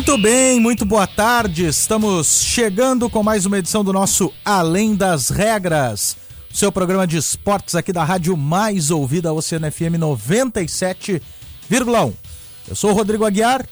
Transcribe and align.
Muito 0.00 0.16
bem, 0.16 0.58
muito 0.58 0.86
boa 0.86 1.06
tarde. 1.06 1.66
Estamos 1.66 2.40
chegando 2.40 3.10
com 3.10 3.22
mais 3.22 3.44
uma 3.44 3.58
edição 3.58 3.84
do 3.84 3.92
nosso 3.92 4.32
Além 4.42 4.96
das 4.96 5.28
Regras, 5.28 6.16
seu 6.50 6.72
programa 6.72 7.06
de 7.06 7.18
esportes 7.18 7.74
aqui 7.74 7.92
da 7.92 8.02
rádio 8.02 8.34
mais 8.34 8.90
ouvida, 8.90 9.30
Oceano 9.30 9.70
FM 9.70 9.98
97,1. 9.98 12.14
Eu 12.66 12.74
sou 12.74 12.92
o 12.92 12.94
Rodrigo 12.94 13.26
Aguiar 13.26 13.66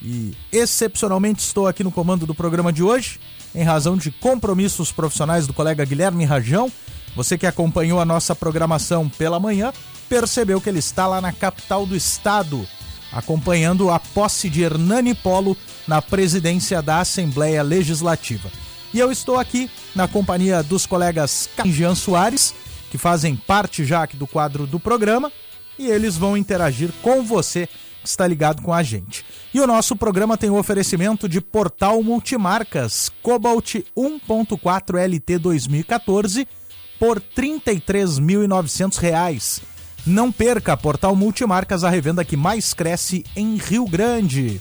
e 0.00 0.34
excepcionalmente 0.50 1.42
estou 1.42 1.66
aqui 1.66 1.84
no 1.84 1.92
comando 1.92 2.24
do 2.24 2.34
programa 2.34 2.72
de 2.72 2.82
hoje, 2.82 3.20
em 3.54 3.62
razão 3.62 3.94
de 3.94 4.10
compromissos 4.10 4.90
profissionais 4.90 5.46
do 5.46 5.52
colega 5.52 5.84
Guilherme 5.84 6.24
Rajão. 6.24 6.72
Você 7.14 7.36
que 7.36 7.46
acompanhou 7.46 8.00
a 8.00 8.06
nossa 8.06 8.34
programação 8.34 9.06
pela 9.06 9.38
manhã, 9.38 9.70
percebeu 10.08 10.62
que 10.62 10.70
ele 10.70 10.78
está 10.78 11.06
lá 11.06 11.20
na 11.20 11.30
capital 11.30 11.84
do 11.84 11.94
estado 11.94 12.66
acompanhando 13.14 13.90
a 13.90 14.00
posse 14.00 14.50
de 14.50 14.62
Hernani 14.62 15.14
Polo 15.14 15.56
na 15.86 16.02
presidência 16.02 16.82
da 16.82 16.98
Assembleia 16.98 17.62
Legislativa. 17.62 18.50
E 18.92 18.98
eu 18.98 19.12
estou 19.12 19.38
aqui 19.38 19.70
na 19.94 20.08
companhia 20.08 20.62
dos 20.62 20.86
colegas 20.86 21.48
Jean 21.64 21.94
Soares, 21.94 22.54
que 22.90 22.98
fazem 22.98 23.36
parte 23.36 23.84
já 23.84 24.02
aqui 24.02 24.16
do 24.16 24.26
quadro 24.26 24.66
do 24.66 24.80
programa, 24.80 25.30
e 25.78 25.86
eles 25.86 26.16
vão 26.16 26.36
interagir 26.36 26.90
com 27.02 27.22
você 27.22 27.68
que 28.02 28.08
está 28.08 28.26
ligado 28.26 28.62
com 28.62 28.72
a 28.72 28.82
gente. 28.82 29.24
E 29.52 29.60
o 29.60 29.66
nosso 29.66 29.94
programa 29.96 30.36
tem 30.36 30.50
o 30.50 30.58
oferecimento 30.58 31.28
de 31.28 31.40
Portal 31.40 32.02
Multimarcas 32.02 33.12
Cobalt 33.22 33.76
1.4 33.96 35.08
LT 35.08 35.38
2014 35.38 36.48
por 36.98 37.18
R$ 37.18 37.24
33.900 37.36 39.73
não 40.06 40.30
perca, 40.30 40.76
Portal 40.76 41.16
Multimarcas, 41.16 41.82
a 41.82 41.90
revenda 41.90 42.24
que 42.24 42.36
mais 42.36 42.74
cresce 42.74 43.24
em 43.34 43.56
Rio 43.56 43.86
Grande. 43.86 44.60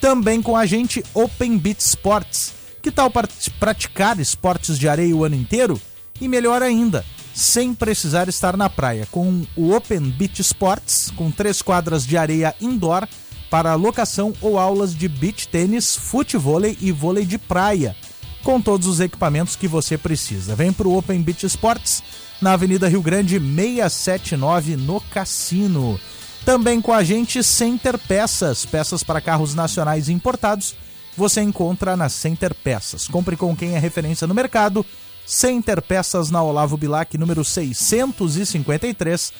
Também 0.00 0.42
com 0.42 0.56
a 0.56 0.66
gente 0.66 1.02
Open 1.14 1.56
Beat 1.56 1.80
Sports. 1.80 2.54
Que 2.82 2.90
tal 2.90 3.10
praticar 3.58 4.20
esportes 4.20 4.78
de 4.78 4.88
areia 4.88 5.16
o 5.16 5.24
ano 5.24 5.34
inteiro? 5.34 5.80
E 6.20 6.28
melhor 6.28 6.62
ainda, 6.62 7.04
sem 7.34 7.74
precisar 7.74 8.28
estar 8.28 8.56
na 8.56 8.70
praia, 8.70 9.06
com 9.10 9.44
o 9.56 9.74
Open 9.74 10.00
Beach 10.00 10.40
Sports, 10.40 11.10
com 11.16 11.30
três 11.30 11.60
quadras 11.60 12.06
de 12.06 12.16
areia 12.16 12.54
indoor 12.60 13.08
para 13.50 13.74
locação 13.74 14.32
ou 14.40 14.58
aulas 14.58 14.94
de 14.94 15.08
beach 15.08 15.48
tênis, 15.48 15.96
futevôlei 15.96 16.76
e 16.80 16.92
vôlei 16.92 17.24
de 17.24 17.38
praia, 17.38 17.96
com 18.46 18.60
todos 18.60 18.86
os 18.86 19.00
equipamentos 19.00 19.56
que 19.56 19.66
você 19.66 19.98
precisa. 19.98 20.54
Vem 20.54 20.72
para 20.72 20.86
o 20.86 20.96
Open 20.96 21.20
Beach 21.20 21.44
Sports 21.46 22.00
na 22.40 22.52
Avenida 22.52 22.86
Rio 22.86 23.02
Grande 23.02 23.40
679, 23.40 24.76
no 24.76 25.00
Cassino. 25.00 25.98
Também 26.44 26.80
com 26.80 26.92
a 26.92 27.02
gente 27.02 27.42
Center 27.42 27.98
Peças, 27.98 28.64
peças 28.64 29.02
para 29.02 29.20
carros 29.20 29.52
nacionais 29.52 30.08
importados. 30.08 30.76
Você 31.16 31.42
encontra 31.42 31.96
na 31.96 32.08
Center 32.08 32.54
Peças. 32.54 33.08
Compre 33.08 33.36
com 33.36 33.56
quem 33.56 33.74
é 33.74 33.80
referência 33.80 34.28
no 34.28 34.34
mercado. 34.34 34.86
Center 35.26 35.82
Peças 35.82 36.30
na 36.30 36.40
Olavo 36.40 36.76
Bilac, 36.76 37.18
número 37.18 37.44
653, 37.44 39.32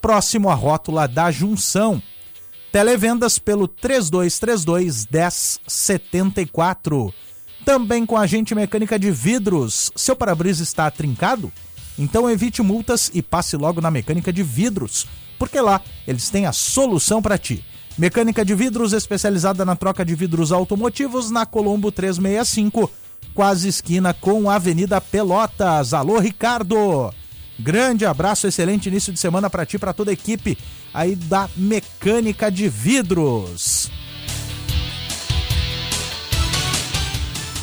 próximo 0.00 0.48
à 0.48 0.54
rótula 0.54 1.06
da 1.06 1.30
Junção. 1.30 2.02
Televendas 2.72 3.38
pelo 3.38 3.68
3232 3.68 5.06
1074. 5.06 7.12
Também 7.64 8.04
com 8.04 8.16
a 8.16 8.26
gente 8.26 8.54
mecânica 8.54 8.98
de 8.98 9.10
vidros. 9.10 9.90
Seu 9.96 10.14
para-brisa 10.14 10.62
está 10.62 10.90
trincado? 10.90 11.50
Então 11.98 12.28
evite 12.28 12.60
multas 12.60 13.10
e 13.14 13.22
passe 13.22 13.56
logo 13.56 13.80
na 13.80 13.90
mecânica 13.90 14.32
de 14.32 14.42
vidros, 14.42 15.06
porque 15.38 15.60
lá 15.60 15.80
eles 16.06 16.28
têm 16.28 16.44
a 16.44 16.52
solução 16.52 17.22
para 17.22 17.38
ti. 17.38 17.64
Mecânica 17.96 18.44
de 18.44 18.54
vidros 18.54 18.92
especializada 18.92 19.64
na 19.64 19.76
troca 19.76 20.04
de 20.04 20.14
vidros 20.14 20.50
automotivos 20.50 21.30
na 21.30 21.46
Colombo 21.46 21.92
365, 21.92 22.90
quase 23.32 23.68
esquina 23.68 24.12
com 24.12 24.50
a 24.50 24.56
Avenida 24.56 25.00
Pelotas. 25.00 25.94
Alô, 25.94 26.18
Ricardo! 26.18 27.12
Grande 27.58 28.04
abraço, 28.04 28.48
excelente 28.48 28.88
início 28.88 29.12
de 29.12 29.20
semana 29.20 29.48
para 29.48 29.64
ti, 29.64 29.78
para 29.78 29.92
toda 29.92 30.10
a 30.10 30.14
equipe 30.14 30.58
aí 30.92 31.14
da 31.14 31.48
Mecânica 31.56 32.50
de 32.50 32.68
Vidros. 32.68 33.90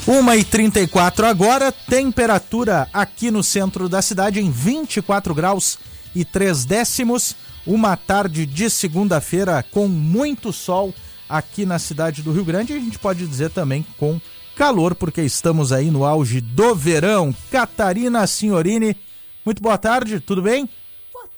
1h34 0.06 1.26
agora, 1.26 1.72
temperatura 1.72 2.90
aqui 2.92 3.30
no 3.30 3.44
centro 3.44 3.88
da 3.88 4.02
cidade 4.02 4.40
em 4.40 4.50
24 4.50 5.34
graus 5.36 5.78
e 6.16 6.26
3 6.26 6.66
décimos. 6.66 7.36
Uma 7.68 7.96
tarde 7.96 8.48
de 8.48 8.68
segunda-feira 8.68 9.64
com 9.70 9.88
muito 9.88 10.52
sol 10.52 10.92
aqui 11.30 11.68
na 11.68 11.78
cidade 11.78 12.24
do 12.24 12.32
Rio 12.32 12.44
Grande. 12.44 12.74
E 12.74 12.78
a 12.78 12.80
gente 12.80 12.98
pode 12.98 13.28
dizer 13.28 13.52
também 13.52 13.86
com 14.00 14.20
calor, 14.56 14.96
porque 14.96 15.22
estamos 15.22 15.72
aí 15.72 15.92
no 15.92 16.04
auge 16.04 16.42
do 16.42 16.74
verão. 16.74 17.34
Catarina 17.52 18.26
Signorini, 18.26 18.98
muito 19.46 19.62
boa 19.62 19.78
tarde, 19.78 20.20
tudo 20.20 20.42
bem? 20.42 20.68
Boa 21.14 21.30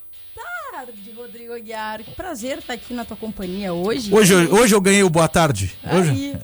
tarde, 0.72 1.12
Rodrigo 1.14 1.54
Aguiar. 1.54 2.02
Que 2.02 2.12
prazer 2.12 2.60
estar 2.60 2.76
aqui 2.76 2.94
na 2.94 3.04
tua 3.04 3.18
companhia 3.18 3.74
hoje. 3.74 4.14
Hoje, 4.14 4.34
hoje 4.34 4.74
eu 4.74 4.80
ganhei 4.80 5.04
o 5.04 5.10
boa 5.10 5.28
tarde. 5.28 5.74
Hoje... 5.84 6.38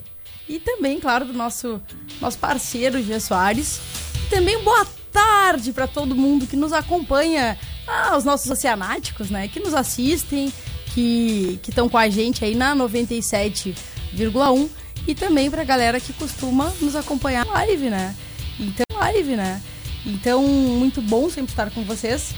E 0.49 0.59
também, 0.59 0.99
claro, 0.99 1.25
do 1.25 1.33
nosso, 1.33 1.79
nosso 2.19 2.39
parceiro 2.39 3.01
Gê 3.03 3.19
Soares. 3.19 3.79
E 4.25 4.29
também 4.29 4.61
boa 4.63 4.85
tarde 5.11 5.71
para 5.71 5.85
todo 5.87 6.15
mundo 6.15 6.47
que 6.47 6.55
nos 6.55 6.73
acompanha, 6.73 7.55
ah, 7.87 8.17
os 8.17 8.23
nossos 8.23 8.49
oceanáticos, 8.49 9.29
né? 9.29 9.47
Que 9.47 9.59
nos 9.59 9.75
assistem, 9.75 10.51
que 10.93 11.59
estão 11.67 11.87
com 11.87 11.99
a 11.99 12.09
gente 12.09 12.43
aí 12.43 12.55
na 12.55 12.75
97,1 12.75 14.69
e 15.07 15.13
também 15.13 15.51
pra 15.51 15.63
galera 15.63 15.99
que 15.99 16.11
costuma 16.13 16.73
nos 16.81 16.95
acompanhar 16.95 17.45
live, 17.45 17.89
né? 17.91 18.15
Então, 18.59 18.85
live, 18.97 19.35
né? 19.35 19.61
Então, 20.05 20.43
muito 20.43 20.99
bom 21.01 21.29
sempre 21.29 21.51
estar 21.51 21.69
com 21.69 21.83
vocês. 21.83 22.33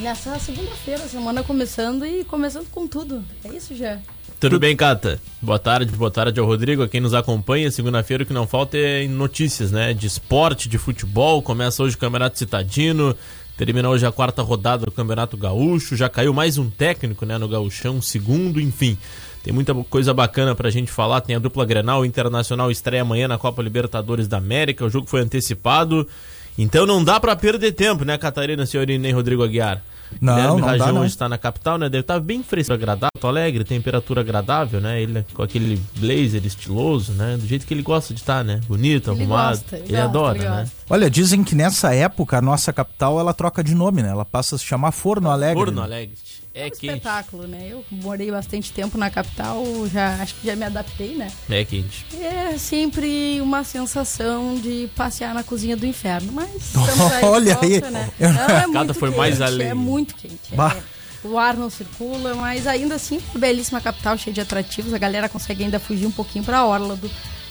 Nessa 0.00 0.38
segunda-feira, 0.38 1.00
semana 1.06 1.42
começando 1.42 2.06
e 2.06 2.24
começando 2.24 2.66
com 2.70 2.86
tudo. 2.86 3.22
É 3.44 3.48
isso, 3.48 3.76
já. 3.76 3.98
Tudo 4.40 4.58
bem, 4.58 4.74
Cata? 4.74 5.20
Boa 5.42 5.58
tarde, 5.58 5.92
boa 5.94 6.10
tarde 6.10 6.40
ao 6.40 6.46
Rodrigo, 6.46 6.82
a 6.82 6.88
quem 6.88 7.02
nos 7.02 7.12
acompanha. 7.12 7.70
Segunda-feira 7.70 8.22
o 8.22 8.26
que 8.26 8.32
não 8.32 8.46
falta 8.46 8.78
é 8.78 9.06
notícias, 9.06 9.70
né? 9.70 9.92
De 9.92 10.06
esporte, 10.06 10.70
de 10.70 10.78
futebol. 10.78 11.42
Começa 11.42 11.82
hoje 11.82 11.96
o 11.96 11.98
Campeonato 11.98 12.38
Citadino. 12.38 13.14
Termina 13.58 13.90
hoje 13.90 14.06
a 14.06 14.10
quarta 14.10 14.40
rodada 14.40 14.86
do 14.86 14.90
Campeonato 14.90 15.36
Gaúcho. 15.36 15.94
Já 15.94 16.08
caiu 16.08 16.32
mais 16.32 16.56
um 16.56 16.70
técnico, 16.70 17.26
né, 17.26 17.36
no 17.36 17.46
Gaúchão, 17.46 17.96
um 17.96 18.02
segundo, 18.02 18.58
enfim. 18.58 18.96
Tem 19.42 19.52
muita 19.52 19.74
coisa 19.74 20.14
bacana 20.14 20.54
pra 20.54 20.70
gente 20.70 20.90
falar. 20.90 21.20
Tem 21.20 21.36
a 21.36 21.38
dupla 21.38 21.66
Grenal, 21.66 22.06
Internacional 22.06 22.70
estreia 22.70 23.02
amanhã 23.02 23.28
na 23.28 23.36
Copa 23.36 23.62
Libertadores 23.62 24.26
da 24.26 24.38
América. 24.38 24.86
O 24.86 24.88
jogo 24.88 25.06
foi 25.06 25.20
antecipado. 25.20 26.08
Então 26.56 26.86
não 26.86 27.04
dá 27.04 27.20
para 27.20 27.36
perder 27.36 27.72
tempo, 27.72 28.02
né, 28.02 28.16
Catarina, 28.16 28.64
senhorina 28.64 29.06
e 29.06 29.12
Rodrigo 29.12 29.44
Aguiar? 29.44 29.82
Não, 30.20 30.34
Guilherme 30.34 30.60
não 30.60 30.66
Rajão 30.68 30.86
dá, 30.86 30.92
não. 30.92 31.04
está 31.04 31.28
na 31.28 31.38
capital, 31.38 31.78
né? 31.78 31.88
Deve 31.88 32.00
estar 32.02 32.20
bem 32.20 32.42
fresco, 32.42 32.72
agradável, 32.72 33.10
alegre, 33.22 33.64
temperatura 33.64 34.20
agradável, 34.20 34.80
né? 34.80 35.00
Ele 35.02 35.24
com 35.34 35.42
aquele 35.42 35.80
blazer 35.96 36.44
estiloso, 36.44 37.12
né? 37.12 37.36
Do 37.36 37.46
jeito 37.46 37.66
que 37.66 37.74
ele 37.74 37.82
gosta 37.82 38.12
de 38.14 38.20
estar, 38.20 38.44
né? 38.44 38.60
Bonito, 38.68 39.10
Ele 39.10 39.20
arrumado. 39.20 39.58
gosta, 39.58 39.76
ele 39.76 39.84
ele 39.84 39.92
gosta, 39.92 40.04
adora, 40.08 40.38
ele 40.38 40.48
né? 40.48 40.68
Olha, 40.88 41.10
dizem 41.10 41.44
que 41.44 41.54
nessa 41.54 41.94
época 41.94 42.38
a 42.38 42.42
nossa 42.42 42.72
capital 42.72 43.18
ela 43.20 43.32
troca 43.34 43.62
de 43.62 43.74
nome, 43.74 44.02
né? 44.02 44.08
Ela 44.10 44.24
passa 44.24 44.56
a 44.56 44.58
se 44.58 44.64
chamar 44.64 44.92
Forno 44.92 45.30
Alegre. 45.30 45.64
Forno? 45.64 45.82
Alegre. 45.82 46.14
É 46.52 46.62
É 46.62 46.66
um 46.66 46.70
quente. 46.70 46.86
espetáculo, 46.86 47.46
né? 47.46 47.68
Eu 47.70 47.84
morei 47.90 48.30
bastante 48.30 48.72
tempo 48.72 48.98
na 48.98 49.08
capital, 49.08 49.62
já 49.92 50.14
acho 50.16 50.34
que 50.34 50.46
já 50.46 50.56
me 50.56 50.64
adaptei, 50.64 51.14
né? 51.14 51.30
É 51.48 51.64
quente. 51.64 52.04
É 52.20 52.58
sempre 52.58 53.40
uma 53.40 53.62
sensação 53.62 54.56
de 54.56 54.88
passear 54.96 55.32
na 55.32 55.44
cozinha 55.44 55.76
do 55.76 55.86
inferno, 55.86 56.32
mas 56.32 56.50
estamos 56.74 57.12
aí 57.12 57.24
Olha 57.24 57.54
volta, 57.54 57.66
aí. 57.86 57.90
né? 57.92 58.10
Não, 58.18 58.28
é 58.28 58.60
Cada 58.62 58.68
muito 58.68 58.94
foi 58.94 59.08
quente, 59.10 59.18
mais 59.18 59.40
além. 59.40 59.68
É 59.68 59.74
muito 59.74 60.14
quente. 60.16 60.54
Bah. 60.54 60.76
É. 61.24 61.26
o 61.28 61.38
ar 61.38 61.56
não 61.56 61.70
circula, 61.70 62.34
mas 62.34 62.66
ainda 62.66 62.94
assim, 62.96 63.20
belíssima 63.36 63.80
capital, 63.80 64.16
cheia 64.18 64.32
de 64.34 64.40
atrativos, 64.40 64.92
a 64.94 64.98
galera 64.98 65.28
consegue 65.28 65.62
ainda 65.62 65.78
fugir 65.78 66.06
um 66.06 66.10
pouquinho 66.10 66.42
pra 66.44 66.64
orla 66.64 66.96
do, 66.96 67.08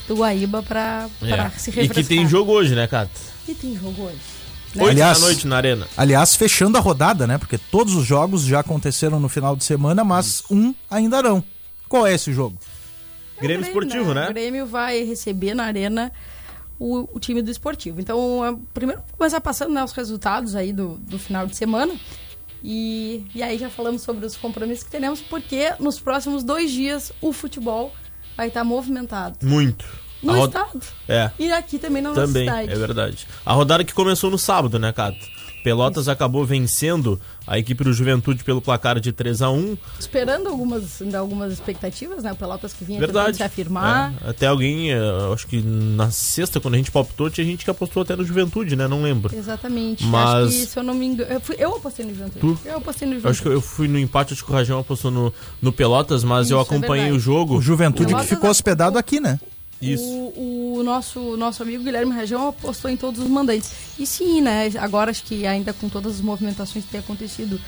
do 0.08 0.16
Guaíba 0.16 0.62
pra 0.62 1.08
É. 1.22 1.58
se 1.58 1.70
E 1.70 1.74
refrescar. 1.74 1.94
que 1.94 2.04
tem 2.04 2.28
jogo 2.28 2.52
hoje, 2.52 2.74
né, 2.74 2.86
Cato? 2.86 3.12
E 3.48 3.54
tem 3.54 3.74
jogo 3.78 4.02
hoje. 4.02 4.18
Né? 4.76 4.82
Oito 4.84 4.90
Aliás- 4.92 5.18
da 5.20 5.26
noite 5.26 5.46
na 5.46 5.56
arena. 5.56 5.88
Aliás, 5.96 6.36
fechando 6.36 6.78
a 6.78 6.80
rodada, 6.80 7.26
né? 7.26 7.38
Porque 7.38 7.58
todos 7.58 7.94
os 7.94 8.04
jogos 8.04 8.42
já 8.44 8.60
aconteceram 8.60 9.18
no 9.20 9.28
final 9.28 9.56
de 9.56 9.64
semana, 9.64 10.04
mas 10.04 10.42
um 10.50 10.74
ainda 10.90 11.22
não. 11.22 11.42
Qual 11.88 12.06
é 12.06 12.14
esse 12.14 12.32
jogo? 12.32 12.58
Grêmio 13.40 13.66
Esportivo, 13.66 14.12
né? 14.14 14.26
O 14.26 14.32
Grêmio 14.32 14.66
vai 14.66 15.02
receber 15.02 15.54
na 15.54 15.64
arena 15.64 16.12
o, 16.78 17.08
o 17.16 17.18
time 17.20 17.42
do 17.42 17.50
esportivo. 17.50 18.00
Então, 18.00 18.44
é, 18.44 18.56
primeiro 18.72 19.00
vamos 19.02 19.16
começar 19.16 19.40
passando 19.40 19.72
né, 19.72 19.82
os 19.82 19.92
resultados 19.92 20.54
aí 20.54 20.72
do, 20.72 20.96
do 20.98 21.18
final 21.18 21.46
de 21.46 21.56
semana. 21.56 21.94
E, 22.62 23.24
e 23.34 23.42
aí 23.42 23.58
já 23.58 23.70
falamos 23.70 24.02
sobre 24.02 24.26
os 24.26 24.36
compromissos 24.36 24.84
que 24.84 24.90
teremos, 24.90 25.20
porque 25.20 25.72
nos 25.78 25.98
próximos 25.98 26.44
dois 26.44 26.70
dias 26.70 27.10
o 27.20 27.32
futebol 27.32 27.92
vai 28.36 28.48
estar 28.48 28.64
movimentado. 28.64 29.38
Muito. 29.42 29.86
No 30.22 30.34
roda- 30.34 30.58
estado. 30.60 30.80
É. 31.08 31.30
E 31.38 31.50
aqui 31.52 31.78
também 31.78 32.02
na 32.02 32.12
Também, 32.12 32.46
nossa 32.46 32.60
cidade. 32.62 32.72
é 32.72 32.86
verdade. 32.86 33.26
A 33.44 33.52
rodada 33.52 33.84
que 33.84 33.94
começou 33.94 34.30
no 34.30 34.38
sábado, 34.38 34.78
né, 34.78 34.92
Cato? 34.92 35.18
Pelotas 35.62 36.08
acabou 36.08 36.42
vencendo 36.46 37.20
a 37.46 37.58
equipe 37.58 37.84
do 37.84 37.92
Juventude 37.92 38.42
pelo 38.42 38.62
placar 38.62 38.98
de 38.98 39.12
3 39.12 39.42
a 39.42 39.50
1 39.50 39.76
Esperando 39.98 40.48
algumas, 40.48 41.02
ainda 41.02 41.18
algumas 41.18 41.52
expectativas, 41.52 42.22
né? 42.24 42.32
O 42.32 42.36
Pelotas 42.36 42.72
que 42.72 42.82
vinha 42.82 42.98
tentando 42.98 43.14
Verdade. 43.14 43.36
se 43.36 43.42
afirmar. 43.42 44.14
É, 44.24 44.30
Até 44.30 44.46
alguém, 44.46 44.90
eh, 44.90 44.98
acho 45.34 45.46
que 45.46 45.60
na 45.60 46.10
sexta, 46.10 46.58
quando 46.60 46.74
a 46.74 46.76
gente 46.78 46.90
palpitou, 46.90 47.28
tinha 47.28 47.44
gente 47.46 47.62
que 47.62 47.70
apostou 47.70 48.02
até 48.02 48.16
no 48.16 48.24
Juventude, 48.24 48.74
né? 48.74 48.88
Não 48.88 49.02
lembro. 49.02 49.36
Exatamente. 49.36 50.06
Mas- 50.06 50.48
Acho 50.48 50.56
que, 50.60 50.66
se 50.66 50.78
eu 50.78 50.82
não 50.82 50.94
me 50.94 51.04
engano. 51.04 51.30
Eu, 51.30 51.40
fui- 51.42 51.56
eu 51.58 51.76
apostei 51.76 52.06
no 52.06 52.14
Juventude. 52.14 52.40
Tu? 52.40 52.58
Eu 52.66 52.78
apostei 52.78 53.06
no 53.06 53.14
Eu 53.14 53.20
Juventude. 53.20 53.30
acho 53.40 53.42
que 53.42 53.48
eu 53.54 53.60
fui 53.60 53.86
no 53.86 53.98
empate, 53.98 54.32
acho 54.32 54.42
que 54.42 54.50
o 54.50 54.54
Rajão 54.54 54.78
apostou 54.78 55.10
no, 55.10 55.30
no 55.60 55.70
Pelotas, 55.72 56.24
mas 56.24 56.50
eu 56.50 56.58
Isso, 56.58 56.72
é 56.72 56.74
acompanhei 56.76 57.04
verdade. 57.10 57.18
o 57.18 57.20
jogo. 57.20 57.56
O 57.58 57.60
Juventude 57.60 58.06
que 58.06 58.12
Pelotas 58.12 58.30
ficou 58.30 58.48
é- 58.48 58.50
hospedado 58.50 58.96
aqui, 58.96 59.20
né? 59.20 59.38
Isso. 59.80 60.04
O, 60.04 60.76
o 60.78 60.82
nosso, 60.82 61.36
nosso 61.36 61.62
amigo 61.62 61.82
Guilherme 61.84 62.12
Rajão 62.12 62.48
apostou 62.48 62.90
em 62.90 62.96
todos 62.96 63.20
os 63.20 63.28
mandantes. 63.28 63.70
E 63.98 64.06
sim, 64.06 64.40
né? 64.40 64.70
Agora 64.78 65.10
acho 65.10 65.22
que 65.24 65.46
ainda 65.46 65.72
com 65.72 65.88
todas 65.88 66.16
as 66.16 66.20
movimentações 66.20 66.84
que 66.84 66.90
tem 66.90 67.00
acontecido 67.00 67.60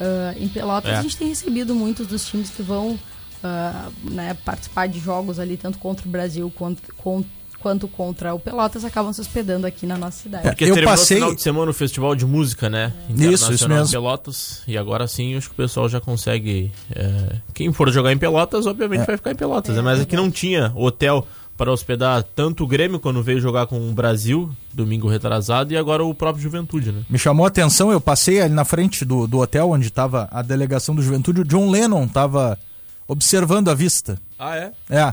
ah, 0.00 0.34
em 0.38 0.48
Pelotas, 0.48 0.90
É. 0.92 0.96
a 0.96 1.02
gente 1.02 1.16
tem 1.16 1.28
recebido 1.28 1.74
muitos 1.74 2.06
dos 2.06 2.26
times 2.26 2.50
que 2.50 2.62
vão 2.62 2.98
ah, 3.44 3.88
né, 4.02 4.36
participar 4.44 4.86
de 4.88 4.98
jogos 4.98 5.38
ali, 5.38 5.56
tanto 5.56 5.78
contra 5.78 6.06
o 6.06 6.10
Brasil 6.10 6.52
quanto, 6.56 6.82
con- 6.96 7.24
quanto 7.58 7.86
contra 7.86 8.34
o 8.34 8.38
Pelotas, 8.38 8.84
acabam 8.86 9.12
se 9.12 9.20
hospedando 9.20 9.66
aqui 9.66 9.84
na 9.86 9.96
nossa 9.98 10.22
cidade. 10.22 10.46
É, 10.46 10.50
Porque 10.50 10.64
Eu 10.64 10.68
terminou 10.74 10.90
passei- 10.92 11.18
o 11.18 11.20
final 11.20 11.34
de 11.34 11.42
semana 11.42 11.70
o 11.70 11.74
festival 11.74 12.14
de 12.16 12.24
música, 12.24 12.70
né? 12.70 12.92
Isso, 13.10 13.20
isso 13.20 13.44
Internacional 13.44 13.78
mesmo. 13.78 13.88
em 13.90 13.92
Pelotas. 13.92 14.62
E 14.66 14.78
agora 14.78 15.06
sim, 15.06 15.36
acho 15.36 15.48
que 15.48 15.52
o 15.54 15.56
pessoal 15.56 15.86
já 15.88 16.00
consegue. 16.00 16.72
é, 16.90 17.36
Quem 17.52 17.70
for 17.72 17.90
jogar 17.92 18.12
em 18.12 18.18
Pelotas, 18.18 18.66
obviamente 18.66 19.04
vai 19.06 19.16
ficar 19.18 19.32
em 19.32 19.36
Pelotas. 19.36 19.76
né? 19.76 19.82
Mas 19.82 20.00
aqui 20.00 20.16
não 20.16 20.30
tinha 20.30 20.72
hotel 20.74 21.26
para 21.60 21.70
hospedar 21.70 22.22
tanto 22.22 22.64
o 22.64 22.66
Grêmio 22.66 22.98
quando 22.98 23.22
veio 23.22 23.38
jogar 23.38 23.66
com 23.66 23.76
o 23.76 23.92
Brasil, 23.92 24.50
domingo 24.72 25.06
retrasado, 25.06 25.74
e 25.74 25.76
agora 25.76 26.02
o 26.02 26.14
próprio 26.14 26.42
Juventude, 26.42 26.90
né? 26.90 27.02
Me 27.10 27.18
chamou 27.18 27.44
a 27.44 27.48
atenção, 27.48 27.92
eu 27.92 28.00
passei 28.00 28.40
ali 28.40 28.54
na 28.54 28.64
frente 28.64 29.04
do, 29.04 29.26
do 29.26 29.40
hotel 29.40 29.68
onde 29.68 29.88
estava 29.88 30.26
a 30.32 30.40
delegação 30.40 30.94
do 30.94 31.02
Juventude, 31.02 31.42
o 31.42 31.44
John 31.44 31.70
Lennon 31.70 32.04
estava 32.04 32.58
observando 33.06 33.68
a 33.68 33.74
vista. 33.74 34.18
Ah, 34.38 34.56
é? 34.56 34.72
É. 34.88 35.12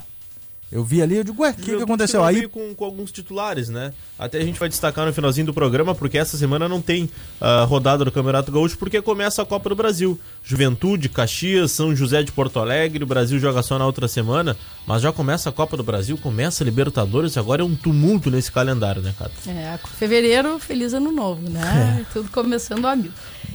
Eu 0.70 0.84
vi 0.84 1.02
ali, 1.02 1.16
eu 1.16 1.24
digo, 1.24 1.44
ué, 1.44 1.52
o 1.52 1.54
que, 1.54 1.78
que 1.78 1.82
aconteceu? 1.82 2.22
Aí 2.26 2.46
com, 2.46 2.76
com 2.76 2.84
alguns 2.84 3.10
titulares, 3.10 3.70
né? 3.70 3.94
Até 4.20 4.40
a 4.40 4.44
gente 4.44 4.60
vai 4.60 4.68
destacar 4.68 5.06
no 5.06 5.14
finalzinho 5.14 5.46
do 5.48 5.54
programa, 5.54 5.96
porque 5.96 6.18
essa 6.18 6.36
semana 6.36 6.68
não 6.68 6.82
tem 6.82 7.10
ah, 7.40 7.64
rodada 7.64 8.04
do 8.04 8.12
Campeonato 8.12 8.52
Gaúcho, 8.52 8.78
porque 8.78 9.02
começa 9.02 9.42
a 9.42 9.46
Copa 9.46 9.70
do 9.70 9.76
Brasil. 9.76 10.20
Juventude, 10.44 11.08
Caxias, 11.08 11.72
São 11.72 11.96
José 11.96 12.22
de 12.22 12.34
Porto 12.34 12.60
Alegre, 12.60 13.02
o 13.02 13.08
Brasil 13.08 13.40
joga 13.40 13.64
só 13.64 13.80
na 13.80 13.86
outra 13.86 14.10
semana, 14.10 14.58
mas 14.86 15.02
já 15.02 15.14
começa 15.14 15.48
a 15.48 15.54
Copa 15.54 15.78
do 15.78 15.84
Brasil, 15.84 16.18
começa 16.18 16.64
a 16.64 16.66
Libertadores, 16.66 17.38
agora 17.38 17.62
é 17.62 17.66
um 17.66 17.76
tumulto 17.76 18.30
nesse 18.30 18.52
calendário, 18.52 19.02
né, 19.02 19.14
cara? 19.18 19.32
É, 19.48 19.80
fevereiro, 19.98 20.60
feliz 20.60 20.94
ano 20.94 21.14
novo, 21.14 21.50
né? 21.50 22.06
Tudo 22.12 22.30
começando 22.30 22.86
a 22.86 22.94
mil. 22.94 23.12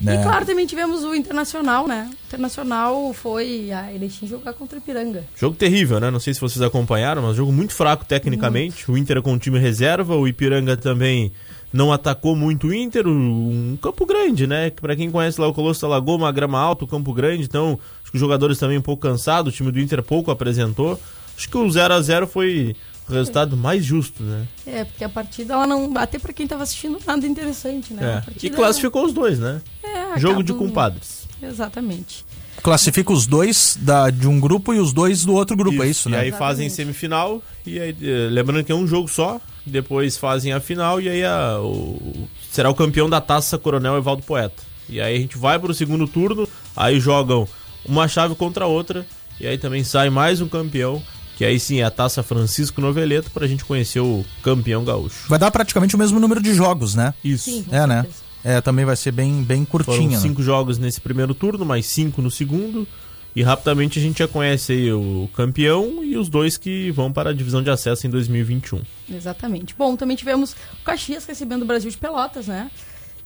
É. 0.07 0.15
E 0.15 0.23
claro, 0.23 0.47
também 0.47 0.65
tivemos 0.65 1.05
o 1.05 1.15
Internacional, 1.15 1.87
né? 1.87 2.11
Internacional 2.37 3.13
foi 3.13 3.71
a 3.73 3.93
Erechim 3.93 4.27
jogar 4.27 4.55
contra 4.55 4.79
o 4.79 4.81
Ipiranga. 4.81 5.23
Jogo 5.37 5.55
terrível, 5.55 6.01
né? 6.01 6.11
Não 6.11 6.19
sei 6.19 6.33
se 6.33 6.41
vocês 6.41 6.63
acompanharam, 6.63 7.21
mas 7.23 7.37
jogo 7.37 7.53
muito 7.53 7.75
fraco 7.75 8.05
tecnicamente. 8.07 8.91
O 8.91 8.97
Inter 8.97 9.19
é 9.19 9.21
com 9.21 9.35
o 9.35 9.39
time 9.39 9.59
reserva, 9.59 10.17
o 10.17 10.27
Ipiranga 10.27 10.75
também 10.77 11.31
não 11.73 11.93
atacou 11.93 12.35
muito 12.35 12.69
o 12.69 12.75
Inter. 12.75 13.07
Um 13.07 13.77
campo 13.83 14.07
grande, 14.07 14.47
né? 14.47 14.71
Pra 14.71 14.97
quem 14.97 15.11
conhece 15.11 15.39
lá 15.41 15.47
o 15.47 15.53
Colosso 15.53 15.83
da 15.83 15.89
Lagoa, 15.89 16.17
uma 16.17 16.33
grama 16.33 16.59
alta, 16.59 16.85
o 16.85 16.89
campo 16.89 17.13
grande. 17.13 17.45
Então, 17.45 17.79
acho 18.03 18.11
que 18.11 18.17
os 18.17 18.21
jogadores 18.21 18.59
também 18.59 18.79
um 18.79 18.83
pouco 18.83 19.03
cansados. 19.03 19.53
O 19.53 19.57
time 19.57 19.71
do 19.71 19.79
Inter 19.79 20.03
pouco 20.03 20.31
apresentou. 20.31 20.99
Acho 21.37 21.49
que 21.49 21.57
o 21.57 21.71
0 21.71 21.93
a 21.95 22.01
0 22.01 22.27
foi 22.27 22.75
o 23.09 23.13
resultado 23.13 23.57
mais 23.57 23.85
justo, 23.85 24.23
né? 24.23 24.47
É, 24.67 24.85
porque 24.85 25.03
a 25.05 25.09
partida, 25.09 25.55
ela 25.55 25.67
não. 25.67 25.93
Até 25.97 26.19
pra 26.19 26.33
quem 26.33 26.47
tava 26.47 26.63
assistindo, 26.63 26.99
nada 27.07 27.27
interessante, 27.27 27.93
né? 27.93 28.23
É. 28.27 28.47
E 28.47 28.51
classificou 28.51 29.05
os 29.05 29.13
dois, 29.13 29.39
né? 29.39 29.61
É, 29.83 30.19
Jogo 30.19 30.43
de 30.43 30.53
acaba- 30.53 30.67
compadres. 30.67 31.22
Exatamente. 31.43 32.25
classifica 32.63 33.13
os 33.13 33.27
dois 33.27 33.77
da, 33.81 34.09
de 34.11 34.29
um 34.29 34.39
grupo 34.39 34.73
e 34.73 34.79
os 34.79 34.93
dois 34.93 35.25
do 35.25 35.33
outro 35.35 35.57
grupo, 35.57 35.83
é 35.83 35.89
isso, 35.89 36.09
E 36.09 36.13
né? 36.13 36.21
aí 36.21 36.31
fazem 36.31 36.67
Exatamente. 36.67 36.75
semifinal, 36.75 37.43
e 37.67 37.81
aí, 37.81 37.97
eh, 38.01 38.29
lembrando 38.31 38.65
que 38.65 38.71
é 38.71 38.75
um 38.75 38.87
jogo 38.87 39.09
só, 39.09 39.41
depois 39.67 40.17
fazem 40.17 40.53
a 40.53 40.61
final, 40.61 41.01
e 41.01 41.09
aí 41.09 41.25
a- 41.25 41.59
o- 41.61 42.29
será 42.51 42.71
o 42.71 42.75
campeão 42.75 43.09
da 43.11 43.21
taça 43.21 43.59
Coronel 43.59 43.97
Evaldo 43.97 44.23
Poeta. 44.23 44.63
E 44.89 45.01
aí 45.01 45.17
a 45.17 45.19
gente 45.19 45.37
vai 45.39 45.59
pro 45.59 45.73
segundo 45.75 46.07
turno, 46.07 46.49
aí 46.77 47.01
jogam 47.01 47.49
uma 47.85 48.07
chave 48.07 48.35
contra 48.35 48.65
a 48.65 48.69
outra, 48.69 49.05
e 49.41 49.47
aí 49.47 49.59
também 49.59 49.83
sai 49.83 50.11
mais 50.11 50.41
um 50.41 50.47
campeão, 50.49 51.03
que 51.37 51.45
aí 51.45 51.59
sim 51.59 51.81
é 51.81 51.85
a 51.85 51.91
taça 51.91 52.23
Francisco 52.23 52.81
Noveleto, 52.81 53.31
pra 53.31 53.47
gente 53.49 53.65
conhecer 53.65 54.01
o 54.01 54.25
campeão 54.43 54.85
gaúcho. 54.85 55.25
Vai 55.29 55.39
dar 55.39 55.51
praticamente 55.51 55.97
o 55.97 55.99
mesmo 55.99 56.21
número 56.21 56.41
de 56.43 56.55
jogos, 56.55 56.95
né? 56.95 57.15
Isso. 57.25 57.45
Sim, 57.51 57.65
É, 57.73 57.87
né? 57.87 58.07
É, 58.45 58.61
também 58.61 58.85
vai 58.85 58.97
ser 58.97 59.13
bem, 59.13 59.43
bem 59.43 59.65
Foram 59.65 59.85
curtinho, 59.85 60.11
né? 60.13 60.19
cinco 60.19 60.43
jogos 60.43 60.79
nesse 60.79 61.01
primeiro 61.01 61.35
turno, 61.35 61.65
mais 61.65 61.87
cinco 61.87 62.21
no 62.21 62.31
segundo. 62.31 62.87
E 63.35 63.43
rapidamente 63.43 63.99
a 63.99 64.03
gente 64.03 64.19
já 64.19 64.29
conhece 64.29 64.73
aí 64.73 64.93
o 64.93 65.29
campeão 65.35 66.05
e 66.05 66.19
os 66.19 66.29
dois 66.29 66.59
que 66.59 66.91
vão 66.91 67.11
para 67.11 67.31
a 67.31 67.33
divisão 67.33 67.63
de 67.63 67.71
acesso 67.71 68.07
em 68.07 68.11
2021. 68.11 68.83
Exatamente. 69.11 69.75
Bom, 69.79 69.97
também 69.97 70.17
tivemos 70.17 70.53
o 70.53 70.85
Caxias 70.85 71.25
recebendo 71.25 71.63
o 71.63 71.65
Brasil 71.65 71.91
de 71.91 71.97
Pelotas, 71.97 72.47
né? 72.47 72.71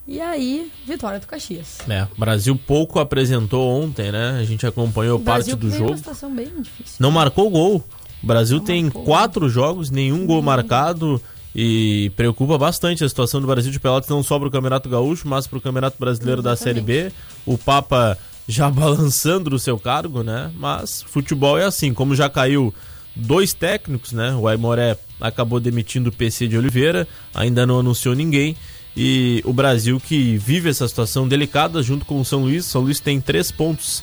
E 0.07 0.21
aí, 0.21 0.71
vitória 0.87 1.19
do 1.19 1.27
Caxias. 1.27 1.79
É, 1.89 2.05
o 2.17 2.21
Brasil 2.21 2.55
pouco 2.57 3.01
apresentou 3.01 3.69
ontem, 3.83 4.13
né? 4.13 4.39
A 4.41 4.45
gente 4.45 4.65
acompanhou 4.65 5.19
O 5.19 5.21
parte 5.21 5.47
Brasil 5.47 5.57
do 5.57 5.71
jogo. 5.71 5.91
uma 5.91 5.97
situação 5.97 6.33
bem 6.33 6.49
difícil. 6.61 6.95
Não 7.01 7.11
marcou 7.11 7.51
gol. 7.51 7.83
O 8.23 8.27
Brasil 8.27 8.61
tem 8.61 8.85
marcou. 8.85 9.03
quatro 9.03 9.49
jogos, 9.49 9.91
nenhum 9.91 10.25
gol 10.25 10.41
marcado. 10.41 11.21
E 11.59 12.13
preocupa 12.15 12.59
bastante 12.59 13.03
a 13.03 13.09
situação 13.09 13.41
do 13.41 13.47
Brasil 13.47 13.73
de 13.73 13.81
Pelotas, 13.81 14.11
não 14.11 14.23
só 14.23 14.39
para 14.39 14.47
o 14.49 14.51
Campeonato 14.51 14.91
Gaúcho, 14.91 15.27
mas 15.27 15.47
para 15.47 15.57
o 15.57 15.61
Campeonato 15.61 15.97
Brasileiro 15.99 16.43
da 16.43 16.55
Série 16.55 16.83
B. 16.83 17.11
O 17.47 17.57
Papa 17.57 18.19
já 18.47 18.69
balançando 18.71 19.49
no 19.49 19.59
seu 19.59 19.79
cargo, 19.79 20.23
né? 20.23 20.51
Mas 20.59 21.01
futebol 21.03 21.57
é 21.59 21.65
assim, 21.65 21.95
como 21.95 22.15
já 22.15 22.29
caiu 22.29 22.75
dois 23.15 23.55
técnicos, 23.55 24.13
né? 24.13 24.35
O 24.35 24.47
Aimoré 24.47 24.99
acabou 25.19 25.59
demitindo 25.59 26.11
o 26.11 26.13
PC 26.13 26.47
de 26.47 26.59
Oliveira, 26.59 27.09
ainda 27.35 27.65
não 27.65 27.79
anunciou 27.81 28.15
ninguém. 28.15 28.55
E 28.95 29.41
o 29.47 29.53
Brasil 29.55 29.99
que 29.99 30.37
vive 30.37 30.69
essa 30.69 30.87
situação 30.87 31.27
delicada 31.27 31.83
junto 31.83 32.05
com 32.05 32.21
o 32.21 32.25
São 32.25 32.43
Luís. 32.43 32.67
São 32.67 32.83
Luís 32.83 33.01
tem 33.01 33.19
três 33.19 33.51
pontos 33.51 34.03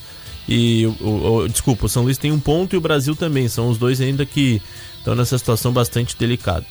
e 0.49 0.87
o, 0.99 1.05
o- 1.07 1.35
o- 1.43 1.47
desculpa, 1.47 1.85
o 1.85 1.89
São 1.89 2.01
Luís 2.03 2.17
tem 2.17 2.31
um 2.31 2.39
ponto 2.39 2.75
e 2.75 2.77
o 2.77 2.81
Brasil 2.81 3.15
também. 3.15 3.47
São 3.47 3.69
os 3.69 3.77
dois 3.77 4.01
ainda 4.01 4.25
que 4.25 4.59
estão 4.97 5.13
nessa 5.15 5.37
situação 5.37 5.71
bastante 5.71 6.15
delicada. 6.17 6.65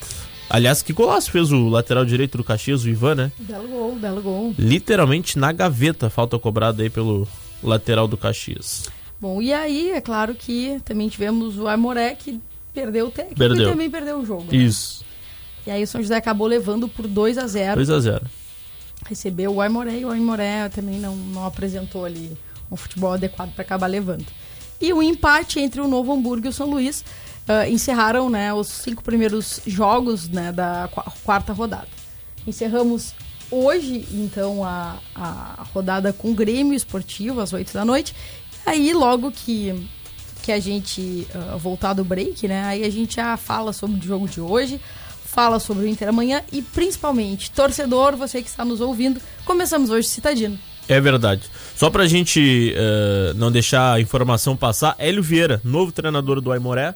Aliás, 0.50 0.82
que 0.82 0.92
golaço 0.92 1.30
fez 1.30 1.50
o 1.50 1.68
lateral 1.68 2.04
direito 2.04 2.37
do 2.37 2.44
Caxias, 2.44 2.84
o 2.84 2.88
Ivan, 2.88 3.14
né? 3.14 3.32
Belo 3.38 3.68
gol, 3.68 3.96
belo 3.96 4.20
gol. 4.22 4.54
Literalmente 4.58 5.38
na 5.38 5.50
gaveta, 5.50 6.11
falta 6.11 6.38
cobrada 6.38 6.82
aí 6.82 6.90
pelo 6.90 7.26
lateral 7.62 8.06
do 8.06 8.16
Caxias. 8.16 8.88
Bom, 9.20 9.40
e 9.40 9.52
aí, 9.52 9.92
é 9.92 10.00
claro 10.00 10.34
que 10.34 10.80
também 10.84 11.08
tivemos 11.08 11.58
o 11.58 11.68
Aimoré 11.68 12.14
que 12.14 12.40
perdeu 12.75 13.06
o 13.06 13.11
técnico 13.11 13.38
Perdeu. 13.38 13.66
e 13.66 13.70
também 13.70 13.90
perdeu 13.90 14.18
o 14.18 14.26
jogo. 14.26 14.44
né? 14.50 14.58
Isso, 14.58 15.04
E 15.66 15.70
aí 15.70 15.82
o 15.82 15.87
São 15.87 16.02
José 16.02 16.16
acabou 16.16 16.46
levando 16.46 16.88
por 16.88 17.06
2 17.06 17.38
a 17.38 17.46
0 17.46 17.76
2 17.76 17.90
a 17.90 18.00
0 18.00 18.26
recebeu 19.06 19.52
o 19.54 19.61
Aimoré 19.61 19.99
e 19.99 20.04
o 20.04 20.11
Aimoré 20.11 20.68
também 20.68 20.99
não, 20.99 21.14
não 21.16 21.44
apresentou 21.44 22.04
ali 22.04 22.37
um 22.70 22.76
futebol 22.76 23.12
adequado 23.12 23.52
para 23.52 23.62
acabar 23.62 23.87
levando. 23.87 24.26
E 24.80 24.92
o 24.92 25.02
empate 25.02 25.61
entre 25.61 25.80
o 25.80 25.88
Novo 25.88 26.12
Hamburgo 26.12 26.46
e 26.46 26.49
o 26.49 26.52
São 26.52 26.70
Luís 26.70 27.04
ah, 27.49 27.68
encerraram 27.68 28.28
né, 28.30 28.52
os 28.52 28.68
cinco 28.68 29.02
primeiros 29.02 29.61
jogos 29.66 30.28
né, 30.28 30.52
da 30.52 30.88
qua- 30.92 31.12
quarta 31.25 31.52
rodada. 31.52 31.88
Encerramos 32.46 33.14
hoje, 33.50 34.06
então, 34.12 34.64
a, 34.64 34.96
a 35.14 35.66
rodada 35.75 36.12
com 36.12 36.30
o 36.30 36.34
Grêmio 36.34 36.75
Esportivo, 36.75 37.40
às 37.40 37.52
8 37.52 37.72
da 37.72 37.84
noite. 37.84 38.14
Aí, 38.64 38.92
logo 38.92 39.30
que, 39.30 39.88
que 40.42 40.50
a 40.52 40.58
gente 40.58 41.26
ah, 41.34 41.56
voltar 41.56 41.92
do 41.92 42.04
break, 42.04 42.49
né, 42.49 42.64
aí 42.64 42.84
a 42.84 42.90
gente 42.90 43.16
já 43.16 43.37
fala 43.37 43.72
sobre 43.72 43.99
o 43.99 44.02
jogo 44.02 44.28
de 44.28 44.40
hoje, 44.40 44.80
fala 45.25 45.58
sobre 45.58 45.84
o 45.84 45.88
Inter 45.88 46.08
amanhã 46.08 46.42
e, 46.52 46.61
principalmente, 46.62 47.50
torcedor, 47.50 48.16
você 48.16 48.42
que 48.42 48.49
está 48.49 48.64
nos 48.64 48.80
ouvindo, 48.80 49.20
começamos 49.44 49.88
hoje 49.90 50.08
Citadino. 50.08 50.58
É 50.88 51.00
verdade. 51.00 51.42
Só 51.76 51.88
pra 51.88 52.06
gente 52.06 52.75
uh, 52.76 53.34
não 53.34 53.50
deixar 53.50 53.94
a 53.94 54.00
informação 54.00 54.56
passar, 54.56 54.94
Hélio 54.99 55.22
Vieira, 55.22 55.61
novo 55.64 55.92
treinador 55.92 56.40
do 56.40 56.52
Aimoré, 56.52 56.94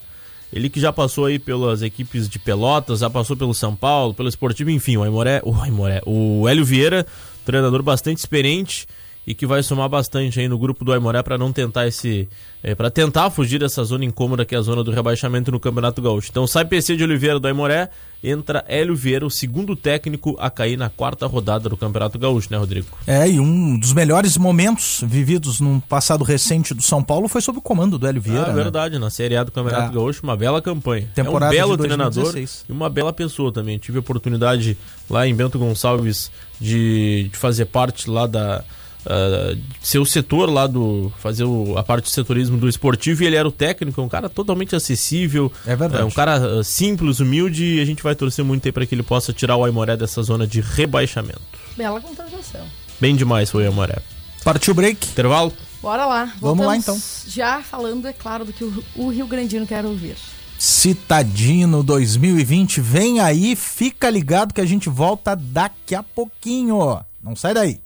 ele 0.52 0.68
que 0.68 0.80
já 0.80 0.92
passou 0.92 1.26
aí 1.26 1.38
pelas 1.38 1.82
equipes 1.82 2.28
de 2.28 2.38
Pelotas, 2.38 3.00
já 3.00 3.10
passou 3.10 3.36
pelo 3.36 3.54
São 3.54 3.74
Paulo, 3.74 4.14
pelo 4.14 4.28
Esportivo, 4.28 4.70
enfim, 4.70 4.96
o 4.96 5.02
Aimoré, 5.02 5.40
o 5.44 5.54
Aimoré, 5.54 6.00
o 6.06 6.48
Hélio 6.48 6.64
Vieira, 6.64 7.06
treinador 7.44 7.82
bastante 7.82 8.18
experiente, 8.18 8.86
e 9.26 9.34
que 9.34 9.44
vai 9.44 9.62
somar 9.62 9.88
bastante 9.88 10.38
aí 10.38 10.48
no 10.48 10.56
grupo 10.56 10.84
do 10.84 10.92
Aimoré 10.92 11.22
para 11.22 11.36
não 11.36 11.52
tentar 11.52 11.88
esse. 11.88 12.28
É, 12.62 12.74
para 12.74 12.90
tentar 12.90 13.28
fugir 13.30 13.58
dessa 13.58 13.82
zona 13.84 14.04
incômoda 14.04 14.44
que 14.44 14.54
é 14.54 14.58
a 14.58 14.62
zona 14.62 14.82
do 14.82 14.90
rebaixamento 14.90 15.50
no 15.50 15.58
Campeonato 15.58 16.00
Gaúcho. 16.00 16.28
Então 16.30 16.46
sai 16.46 16.64
PC 16.64 16.96
de 16.96 17.04
Oliveira 17.04 17.38
do 17.38 17.46
Aimoré, 17.46 17.88
entra 18.22 18.64
Hélio 18.66 18.94
Vieira, 18.96 19.24
o 19.24 19.30
segundo 19.30 19.76
técnico 19.76 20.36
a 20.38 20.50
cair 20.50 20.76
na 20.76 20.88
quarta 20.88 21.26
rodada 21.26 21.68
do 21.68 21.76
Campeonato 21.76 22.18
Gaúcho, 22.18 22.48
né, 22.50 22.56
Rodrigo? 22.56 22.88
É, 23.06 23.28
e 23.28 23.38
um 23.38 23.78
dos 23.78 23.92
melhores 23.92 24.36
momentos 24.36 25.00
vividos 25.06 25.60
num 25.60 25.78
passado 25.78 26.24
recente 26.24 26.74
do 26.74 26.82
São 26.82 27.02
Paulo 27.02 27.28
foi 27.28 27.40
sob 27.40 27.58
o 27.58 27.62
comando 27.62 27.98
do 27.98 28.06
Hélio 28.06 28.20
Vieira. 28.20 28.46
Ah, 28.46 28.48
né? 28.48 28.54
verdade, 28.54 28.98
na 28.98 29.10
Série 29.10 29.36
A 29.36 29.44
do 29.44 29.52
Campeonato 29.52 29.90
é. 29.90 29.94
Gaúcho, 29.94 30.22
uma 30.24 30.36
bela 30.36 30.60
campanha. 30.60 31.08
Temporada 31.14 31.54
é 31.54 31.64
um 31.64 31.68
belo 31.68 31.78
treinador 31.78 32.36
e 32.36 32.72
uma 32.72 32.90
bela 32.90 33.12
pessoa 33.12 33.52
também. 33.52 33.78
Tive 33.78 33.98
a 33.98 34.00
oportunidade 34.00 34.76
lá 35.08 35.26
em 35.26 35.34
Bento 35.34 35.58
Gonçalves 35.58 36.32
de, 36.60 37.28
de 37.30 37.36
fazer 37.36 37.66
parte 37.66 38.10
lá 38.10 38.26
da 38.26 38.64
uh, 39.06 39.58
ser 39.80 39.98
o 39.98 40.04
setor 40.04 40.50
lá 40.50 40.66
do. 40.66 41.12
fazer 41.18 41.44
o, 41.44 41.76
a 41.78 41.82
parte 41.82 42.04
do 42.04 42.10
setorismo 42.10 42.56
do 42.58 42.68
esportivo 42.68 43.22
e 43.22 43.26
ele 43.26 43.36
era 43.36 43.46
o 43.46 43.52
técnico, 43.52 44.02
um 44.02 44.08
cara 44.08 44.28
totalmente 44.28 44.74
acessível. 44.74 45.50
É 45.66 45.74
verdade. 45.74 46.04
um 46.04 46.10
cara 46.10 46.58
uh, 46.58 46.64
simples, 46.64 47.20
humilde 47.20 47.76
e 47.76 47.80
a 47.80 47.84
gente 47.84 48.02
vai 48.02 48.14
torcer 48.14 48.44
muito 48.44 48.66
aí 48.66 48.72
para 48.72 48.84
que 48.84 48.94
ele 48.94 49.02
possa 49.02 49.32
tirar 49.32 49.56
o 49.56 49.64
Aimoré 49.64 49.96
dessa 49.96 50.22
zona 50.22 50.46
de 50.46 50.60
rebaixamento. 50.60 51.40
Bela 51.76 52.00
contratação. 52.00 52.66
Bem 53.00 53.14
demais 53.14 53.50
foi 53.50 53.64
o 53.64 53.66
Aimoré. 53.68 53.98
Partiu 54.44 54.72
o 54.72 54.74
break. 54.74 55.08
Intervalo? 55.08 55.52
Bora 55.82 56.06
lá. 56.06 56.24
Voltamos 56.40 56.40
Vamos 56.40 56.66
lá 56.66 56.76
então. 56.76 57.00
Já 57.26 57.62
falando, 57.62 58.06
é 58.06 58.12
claro, 58.12 58.44
do 58.44 58.52
que 58.52 58.64
o, 58.64 58.84
o 58.96 59.08
Rio 59.08 59.26
Grandino 59.26 59.66
quer 59.66 59.84
ouvir. 59.84 60.16
Citadino 60.58 61.82
2020 61.82 62.80
vem 62.80 63.20
aí, 63.20 63.54
fica 63.54 64.08
ligado 64.08 64.54
que 64.54 64.60
a 64.60 64.64
gente 64.64 64.88
volta 64.88 65.36
daqui 65.36 65.94
a 65.94 66.02
pouquinho. 66.02 66.98
Não 67.22 67.36
sai 67.36 67.52
daí. 67.52 67.80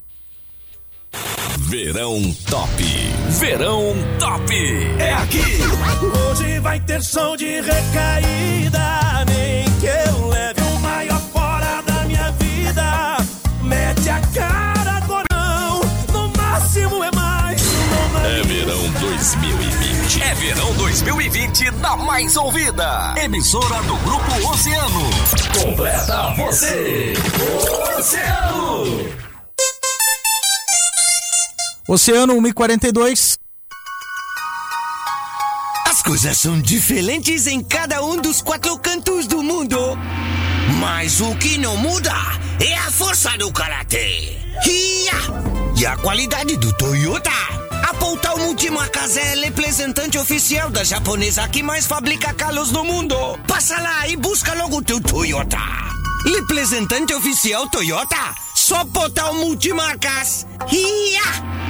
Verão 1.69 2.21
Top. 2.49 2.83
Verão 3.39 3.95
Top. 4.19 4.55
É 4.99 5.13
aqui. 5.13 5.45
Hoje 6.31 6.59
vai 6.61 6.81
ter 6.81 7.03
som 7.03 7.37
de 7.37 7.61
recaída. 7.61 9.25
Nem 9.29 9.65
que 9.79 9.87
eu 9.87 10.29
leve 10.29 10.61
o 10.63 10.81
maior 10.81 11.21
fora 11.33 11.83
da 11.83 12.05
minha 12.07 12.31
vida. 12.33 13.19
Mete 13.63 14.09
a 14.09 14.21
cara, 14.35 15.01
gorão. 15.07 15.81
No 16.13 16.33
máximo 16.37 17.05
é 17.05 17.11
mais. 17.15 17.63
É 18.25 18.43
verão 18.43 18.91
2020. 19.01 20.23
É 20.23 20.35
verão 20.35 20.75
2020 20.75 21.71
na 21.73 21.97
mais 21.97 22.37
ouvida. 22.37 23.15
Emissora 23.23 23.83
do 23.83 23.97
Grupo 23.99 24.51
Oceano. 24.51 25.11
Completa 25.63 26.35
você. 26.37 27.13
Oceano. 27.99 29.30
Oceano 31.93 32.41
1042. 32.41 33.37
As 35.89 36.01
coisas 36.03 36.39
são 36.39 36.61
diferentes 36.61 37.49
em 37.49 37.65
cada 37.65 38.01
um 38.05 38.17
dos 38.17 38.41
quatro 38.41 38.79
cantos 38.79 39.27
do 39.27 39.43
mundo. 39.43 39.77
Mas 40.79 41.21
o 41.21 41.35
que 41.35 41.59
não 41.59 41.77
muda 41.77 42.15
é 42.61 42.77
a 42.77 42.93
força 42.93 43.37
do 43.39 43.53
karatê. 43.53 44.39
E 44.65 45.85
a 45.85 45.97
qualidade 45.97 46.57
do 46.59 46.73
Toyota. 46.75 47.33
A 47.89 47.93
Poutal 47.95 48.39
Multimarcas 48.39 49.17
é 49.17 49.35
representante 49.35 50.17
oficial 50.17 50.71
da 50.71 50.85
japonesa 50.85 51.49
que 51.49 51.61
mais 51.61 51.89
fabrica 51.89 52.33
carros 52.33 52.71
no 52.71 52.85
mundo. 52.85 53.17
Passa 53.49 53.81
lá 53.81 54.07
e 54.07 54.15
busca 54.15 54.55
logo 54.55 54.77
o 54.77 54.85
teu 54.85 55.01
Toyota. 55.01 55.59
Representante 56.25 57.13
oficial 57.15 57.69
Toyota. 57.69 58.33
Só 58.55 58.85
Poutal 58.85 59.35
Multimarcas. 59.35 60.47
Ia! 60.71 61.70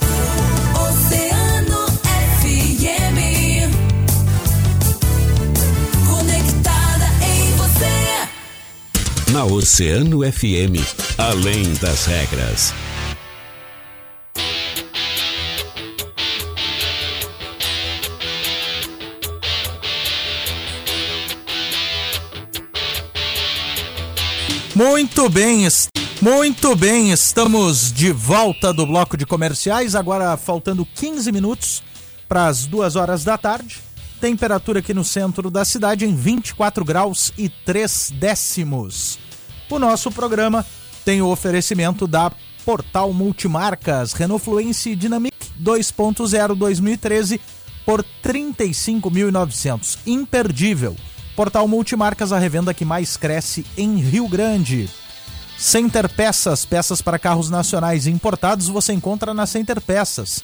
Na 9.31 9.45
Oceano 9.45 10.29
FM, 10.29 10.75
além 11.17 11.73
das 11.75 12.05
regras. 12.05 12.73
Muito 24.75 25.29
bem, 25.29 25.65
muito 26.21 26.75
bem, 26.75 27.11
estamos 27.11 27.93
de 27.93 28.11
volta 28.11 28.73
do 28.73 28.85
bloco 28.85 29.15
de 29.15 29.25
comerciais, 29.25 29.95
agora 29.95 30.35
faltando 30.35 30.85
15 30.85 31.31
minutos 31.31 31.81
para 32.27 32.47
as 32.47 32.65
duas 32.65 32.97
horas 32.97 33.23
da 33.23 33.37
tarde. 33.37 33.90
Temperatura 34.21 34.79
aqui 34.81 34.93
no 34.93 35.03
centro 35.03 35.49
da 35.49 35.65
cidade 35.65 36.05
em 36.05 36.15
24 36.15 36.85
graus 36.85 37.33
e 37.35 37.49
3 37.49 38.13
décimos. 38.19 39.17
O 39.67 39.79
nosso 39.79 40.11
programa 40.11 40.63
tem 41.03 41.23
o 41.23 41.27
oferecimento 41.27 42.05
da 42.05 42.31
Portal 42.63 43.11
Multimarcas 43.11 44.13
Renault 44.13 44.45
Fluence 44.45 44.95
Dynamic 44.95 45.35
2.0 45.59 46.55
2013 46.55 47.41
por 47.83 48.05
35.900. 48.23 49.97
Imperdível. 50.05 50.95
Portal 51.35 51.67
Multimarcas, 51.67 52.31
a 52.31 52.37
revenda 52.37 52.75
que 52.75 52.85
mais 52.85 53.17
cresce 53.17 53.65
em 53.75 53.97
Rio 53.97 54.27
Grande. 54.27 54.87
Center 55.57 56.07
Peças, 56.07 56.63
peças 56.63 57.01
para 57.01 57.17
carros 57.17 57.49
nacionais 57.49 58.05
importados, 58.05 58.67
você 58.67 58.93
encontra 58.93 59.33
na 59.33 59.47
Center 59.47 59.81
Peças. 59.81 60.43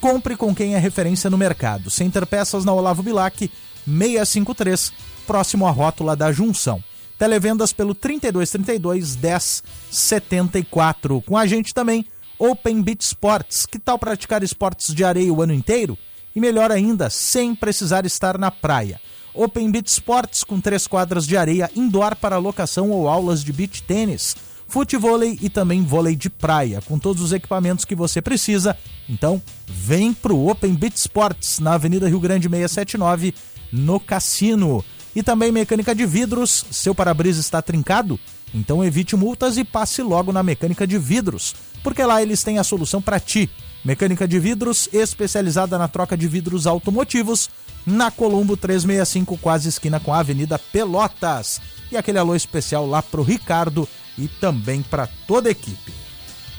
Compre 0.00 0.36
com 0.36 0.54
quem 0.54 0.74
é 0.74 0.78
referência 0.78 1.28
no 1.28 1.36
mercado. 1.36 1.90
Center 1.90 2.24
Peças 2.24 2.64
na 2.64 2.72
Olavo 2.72 3.02
Bilac, 3.02 3.50
653, 3.84 4.92
próximo 5.26 5.66
à 5.66 5.70
rótula 5.70 6.14
da 6.14 6.30
Junção. 6.30 6.82
Televendas 7.18 7.72
pelo 7.72 7.96
3232 7.96 9.16
1074. 9.16 11.20
Com 11.22 11.36
a 11.36 11.46
gente 11.46 11.74
também, 11.74 12.06
Open 12.38 12.80
Beach 12.80 13.04
Sports. 13.04 13.66
Que 13.66 13.78
tal 13.78 13.98
praticar 13.98 14.44
esportes 14.44 14.94
de 14.94 15.04
areia 15.04 15.32
o 15.32 15.42
ano 15.42 15.52
inteiro? 15.52 15.98
E 16.34 16.40
melhor 16.40 16.70
ainda, 16.70 17.10
sem 17.10 17.54
precisar 17.54 18.06
estar 18.06 18.38
na 18.38 18.52
praia. 18.52 19.00
Open 19.34 19.70
Beach 19.70 19.90
Sports 19.90 20.44
com 20.44 20.60
três 20.60 20.86
quadras 20.86 21.26
de 21.26 21.36
areia 21.36 21.68
indoor 21.74 22.14
para 22.14 22.38
locação 22.38 22.90
ou 22.90 23.08
aulas 23.08 23.42
de 23.42 23.52
beach 23.52 23.82
tênis 23.82 24.36
futevôlei 24.68 25.38
e 25.42 25.48
também 25.48 25.82
vôlei 25.82 26.14
de 26.14 26.30
praia, 26.30 26.80
com 26.82 26.98
todos 26.98 27.22
os 27.22 27.32
equipamentos 27.32 27.84
que 27.84 27.94
você 27.94 28.22
precisa. 28.22 28.76
Então, 29.08 29.42
vem 29.66 30.12
pro 30.12 30.46
Open 30.46 30.74
Beat 30.74 30.96
Sports, 30.96 31.58
na 31.58 31.74
Avenida 31.74 32.08
Rio 32.08 32.20
Grande 32.20 32.48
679, 32.48 33.34
no 33.72 33.98
Cassino. 33.98 34.84
E 35.16 35.22
também 35.22 35.50
mecânica 35.50 35.94
de 35.94 36.06
vidros, 36.06 36.66
seu 36.70 36.94
para-brisa 36.94 37.40
está 37.40 37.60
trincado? 37.60 38.20
Então 38.54 38.84
evite 38.84 39.16
multas 39.16 39.56
e 39.56 39.64
passe 39.64 40.02
logo 40.02 40.32
na 40.32 40.42
mecânica 40.42 40.86
de 40.86 40.96
vidros, 40.98 41.54
porque 41.82 42.02
lá 42.02 42.22
eles 42.22 42.42
têm 42.42 42.58
a 42.58 42.64
solução 42.64 43.00
para 43.00 43.20
ti. 43.20 43.50
Mecânica 43.84 44.26
de 44.26 44.38
vidros 44.38 44.88
especializada 44.92 45.78
na 45.78 45.88
troca 45.88 46.16
de 46.16 46.26
vidros 46.26 46.66
automotivos, 46.66 47.48
na 47.86 48.10
Colombo 48.10 48.56
365, 48.56 49.38
quase 49.38 49.68
esquina 49.68 50.00
com 50.00 50.12
a 50.12 50.18
Avenida 50.18 50.58
Pelotas. 50.58 51.60
E 51.90 51.96
aquele 51.96 52.18
alô 52.18 52.34
especial 52.34 52.86
lá 52.86 53.02
pro 53.02 53.22
Ricardo 53.22 53.88
e 54.18 54.28
também 54.28 54.82
para 54.82 55.06
toda 55.26 55.48
a 55.48 55.52
equipe. 55.52 55.92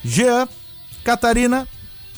Jean, 0.03 0.47
Catarina, 1.03 1.67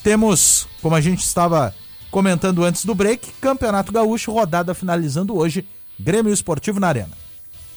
temos, 0.03 0.67
como 0.81 0.95
a 0.95 1.01
gente 1.01 1.23
estava 1.23 1.73
comentando 2.09 2.63
antes 2.63 2.85
do 2.85 2.93
break, 2.93 3.31
Campeonato 3.39 3.91
Gaúcho, 3.91 4.31
rodada 4.31 4.73
finalizando 4.73 5.35
hoje, 5.35 5.65
Grêmio 5.99 6.33
Esportivo 6.33 6.79
na 6.79 6.87
Arena. 6.87 7.17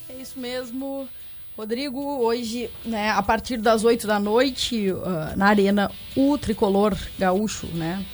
É 0.09 0.15
isso 0.21 0.39
mesmo. 0.39 1.09
Rodrigo, 1.57 2.01
hoje, 2.19 2.69
né, 2.85 3.11
a 3.11 3.23
partir 3.23 3.59
das 3.59 3.85
8 3.85 4.09
da 4.09 4.19
noite, 4.19 4.91
uh, 4.91 5.37
na 5.37 5.47
Arena, 5.47 5.91
o 6.17 6.37
tricolor 6.37 6.99
gaúcho, 7.17 7.69
né, 7.69 8.05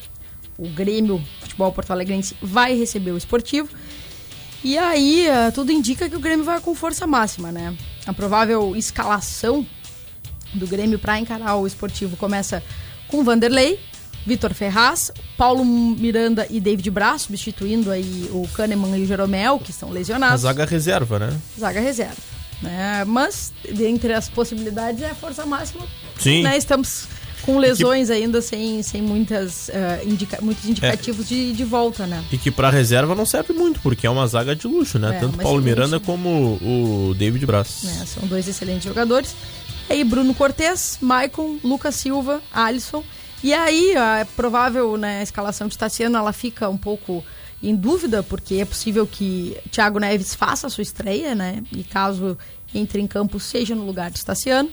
o 0.58 0.68
Grêmio 0.68 1.24
Futebol 1.40 1.72
Porto 1.72 1.90
Alegrense, 1.90 2.36
vai 2.42 2.74
receber 2.74 3.12
o 3.12 3.16
esportivo. 3.16 3.70
E 4.62 4.76
aí, 4.76 5.26
uh, 5.28 5.52
tudo 5.52 5.72
indica 5.72 6.08
que 6.08 6.16
o 6.16 6.20
Grêmio 6.20 6.44
vai 6.44 6.60
com 6.60 6.74
força 6.74 7.06
máxima, 7.06 7.50
né? 7.50 7.74
A 8.06 8.12
provável 8.12 8.76
escalação 8.76 9.66
do 10.54 10.66
Grêmio 10.66 10.98
para 10.98 11.18
encarar 11.18 11.56
o 11.56 11.66
esportivo 11.66 12.16
começa 12.16 12.62
com 13.08 13.24
Vanderlei, 13.24 13.80
Vitor 14.26 14.52
Ferraz, 14.52 15.10
Paulo 15.36 15.64
Miranda 15.64 16.46
e 16.50 16.60
David 16.60 16.90
Braz, 16.90 17.22
substituindo 17.22 17.90
aí 17.90 18.28
o 18.32 18.46
Kahneman 18.48 18.98
e 18.98 19.02
o 19.02 19.06
Jeromel, 19.06 19.58
que 19.58 19.70
estão 19.70 19.88
A 19.88 19.92
lesionados. 19.92 20.42
zaga 20.42 20.64
reserva, 20.66 21.18
né? 21.18 21.40
Zaga 21.58 21.80
reserva. 21.80 22.16
Né? 22.60 23.04
Mas, 23.06 23.52
dentre 23.72 24.12
as 24.12 24.28
possibilidades, 24.28 25.00
é 25.02 25.10
a 25.10 25.14
força 25.14 25.46
máxima. 25.46 25.86
Sim. 26.18 26.42
Né? 26.42 26.58
Estamos 26.58 27.08
com 27.50 27.58
lesões 27.58 28.10
ainda 28.10 28.40
sem, 28.40 28.82
sem 28.82 29.02
muitas, 29.02 29.68
eh, 29.68 30.02
indica 30.04 30.38
muitos 30.40 30.64
indicativos 30.66 31.28
de, 31.28 31.52
de 31.52 31.64
volta, 31.64 32.06
né? 32.06 32.24
E 32.30 32.38
que 32.38 32.50
pra 32.50 32.70
reserva 32.70 33.14
não 33.14 33.26
serve 33.26 33.52
muito, 33.52 33.80
porque 33.80 34.06
é 34.06 34.10
uma 34.10 34.26
zaga 34.26 34.54
de 34.54 34.66
luxo, 34.66 34.98
né? 34.98 35.16
É, 35.16 35.20
Tanto 35.20 35.38
Paulo 35.38 35.60
Miranda 35.62 35.98
como 35.98 36.58
o 36.62 37.14
David 37.14 37.44
Braz. 37.46 37.82
né? 37.82 38.04
São 38.06 38.26
dois 38.28 38.46
excelentes 38.46 38.84
jogadores. 38.84 39.34
Aí 39.88 40.04
Bruno 40.04 40.32
Cortes, 40.32 40.98
Maicon, 41.00 41.58
Lucas 41.64 41.96
Silva, 41.96 42.40
Alisson. 42.52 43.02
E 43.42 43.52
aí 43.52 43.96
a 43.96 44.26
provável 44.36 44.96
né, 44.96 45.22
escalação 45.22 45.66
de 45.66 45.76
Tassiano 45.76 46.16
ela 46.16 46.32
fica 46.32 46.68
um 46.68 46.76
pouco 46.76 47.24
em 47.62 47.74
dúvida, 47.74 48.22
porque 48.22 48.56
é 48.56 48.64
possível 48.64 49.06
que 49.06 49.56
Thiago 49.70 49.98
Neves 49.98 50.34
faça 50.34 50.66
a 50.66 50.70
sua 50.70 50.82
estreia, 50.82 51.34
né? 51.34 51.62
E 51.72 51.82
caso 51.82 52.38
entre 52.74 53.00
em 53.00 53.06
campo, 53.06 53.40
seja 53.40 53.74
no 53.74 53.84
lugar 53.84 54.10
de 54.10 54.24
Tassiano. 54.24 54.70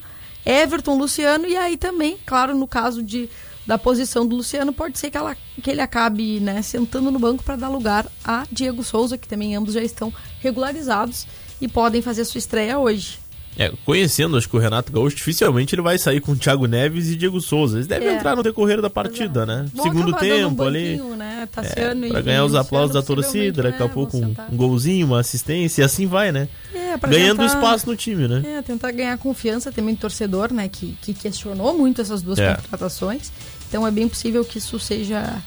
Everton, 0.48 0.98
Luciano, 0.98 1.46
e 1.46 1.58
aí 1.58 1.76
também, 1.76 2.18
claro, 2.26 2.56
no 2.56 2.68
caso 2.68 3.04
de, 3.04 3.30
da 3.66 3.78
posição 3.78 4.26
do 4.26 4.38
Luciano, 4.38 4.72
pode 4.72 4.98
ser 4.98 5.12
que, 5.12 5.18
ela, 5.18 5.36
que 5.62 5.70
ele 5.70 5.82
acabe 5.82 6.40
né, 6.40 6.62
sentando 6.62 7.12
no 7.12 7.20
banco 7.20 7.44
para 7.44 7.58
dar 7.58 7.70
lugar 7.70 8.06
a 8.24 8.46
Diego 8.52 8.84
Souza, 8.84 9.18
que 9.18 9.28
também 9.28 9.56
ambos 9.56 9.74
já 9.74 9.82
estão 9.82 10.14
regularizados 10.40 11.28
e 11.60 11.68
podem 11.68 12.02
fazer 12.02 12.24
sua 12.24 12.40
estreia 12.40 12.80
hoje. 12.80 13.20
É, 13.60 13.72
conhecendo, 13.84 14.38
acho 14.38 14.48
que 14.48 14.56
o 14.56 14.60
Renato 14.60 14.92
Gaúcho 14.92 15.16
dificilmente 15.16 15.74
ele 15.74 15.82
vai 15.82 15.98
sair 15.98 16.22
com 16.22 16.36
Thiago 16.36 16.68
Neves 16.68 17.10
e 17.10 17.16
Diego 17.16 17.42
Souza. 17.42 17.78
Eles 17.78 17.88
devem 17.88 18.08
É. 18.08 18.16
entrar 18.16 18.36
no 18.36 18.44
decorrer 18.44 18.80
da 18.82 18.90
partida, 18.90 19.48
né? 19.48 19.66
Vão 19.74 19.84
Segundo 19.84 20.10
um 20.10 20.14
tempo 20.14 20.62
ali. 20.62 20.98
Né? 21.18 21.48
É, 21.64 22.10
pra 22.10 22.22
ganhar 22.22 22.46
os 22.46 22.54
aplausos 22.54 22.94
da 22.94 23.02
torcida, 23.02 23.64
daqui 23.64 23.82
a 23.82 23.88
né, 23.88 23.92
pouco 23.92 24.16
um, 24.16 24.36
um 24.52 24.56
golzinho, 24.56 25.08
uma 25.08 25.20
assistência, 25.22 25.82
e 25.82 25.86
assim 25.86 26.06
vai, 26.06 26.32
né? 26.32 26.48
É, 26.72 26.87
pra 26.98 27.10
Ganhando 27.10 27.40
tentar- 27.42 27.46
espaço 27.56 27.88
no 27.88 27.96
time, 27.96 28.28
né? 28.28 28.42
É, 28.58 28.62
tentar 28.62 28.92
ganhar 28.92 29.18
confiança 29.18 29.72
também 29.72 29.96
do 29.96 30.00
torcedor, 30.02 30.54
né? 30.54 30.68
Que, 30.68 30.98
que 31.02 31.14
questionou 31.14 31.78
muito 31.78 32.02
essas 32.02 32.22
duas 32.22 32.40
É. 32.40 32.56
contratações. 32.56 33.32
Então 33.68 33.86
é 33.86 33.92
bem 33.92 34.08
possível 34.08 34.44
que 34.46 34.58
isso 34.58 34.80
seja. 34.80 35.42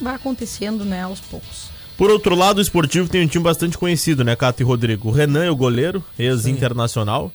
vá 0.00 0.14
acontecendo, 0.14 0.84
né, 0.84 1.02
aos 1.02 1.18
poucos. 1.20 1.70
Por 1.96 2.10
outro 2.10 2.34
lado, 2.36 2.58
o 2.58 2.60
esportivo 2.60 3.08
tem 3.08 3.24
um 3.24 3.26
time 3.26 3.42
bastante 3.42 3.76
conhecido, 3.76 4.22
né, 4.22 4.36
Cato 4.36 4.62
e 4.62 4.64
Rodrigo? 4.64 5.08
O 5.08 5.12
Renan 5.12 5.44
é 5.44 5.50
o 5.50 5.56
goleiro, 5.56 6.02
ex-internacional. 6.18 7.32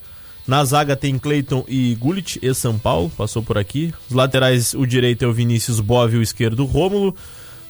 Na 0.47 0.63
zaga 0.63 0.95
tem 0.95 1.19
Cleiton 1.19 1.65
e 1.67 1.93
Gullit, 1.95 2.39
ex-São 2.41 2.79
Paulo, 2.79 3.09
passou 3.17 3.43
por 3.43 3.57
aqui. 3.57 3.93
Os 4.09 4.15
laterais, 4.15 4.73
o 4.73 4.85
direito 4.85 5.25
é 5.25 5.27
o 5.27 5.33
Vinícius 5.33 5.81
Bove 5.81 6.15
e 6.15 6.19
o 6.19 6.21
esquerdo 6.23 6.61
o 6.61 6.65
Rômulo. 6.65 7.13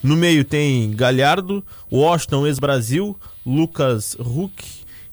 No 0.04 0.16
meio 0.16 0.46
tem 0.46 0.92
Galhardo, 0.92 1.64
Washington, 1.92 2.46
ex-Brasil, 2.46 3.18
Lucas 3.44 4.16
Huck. 4.20 4.64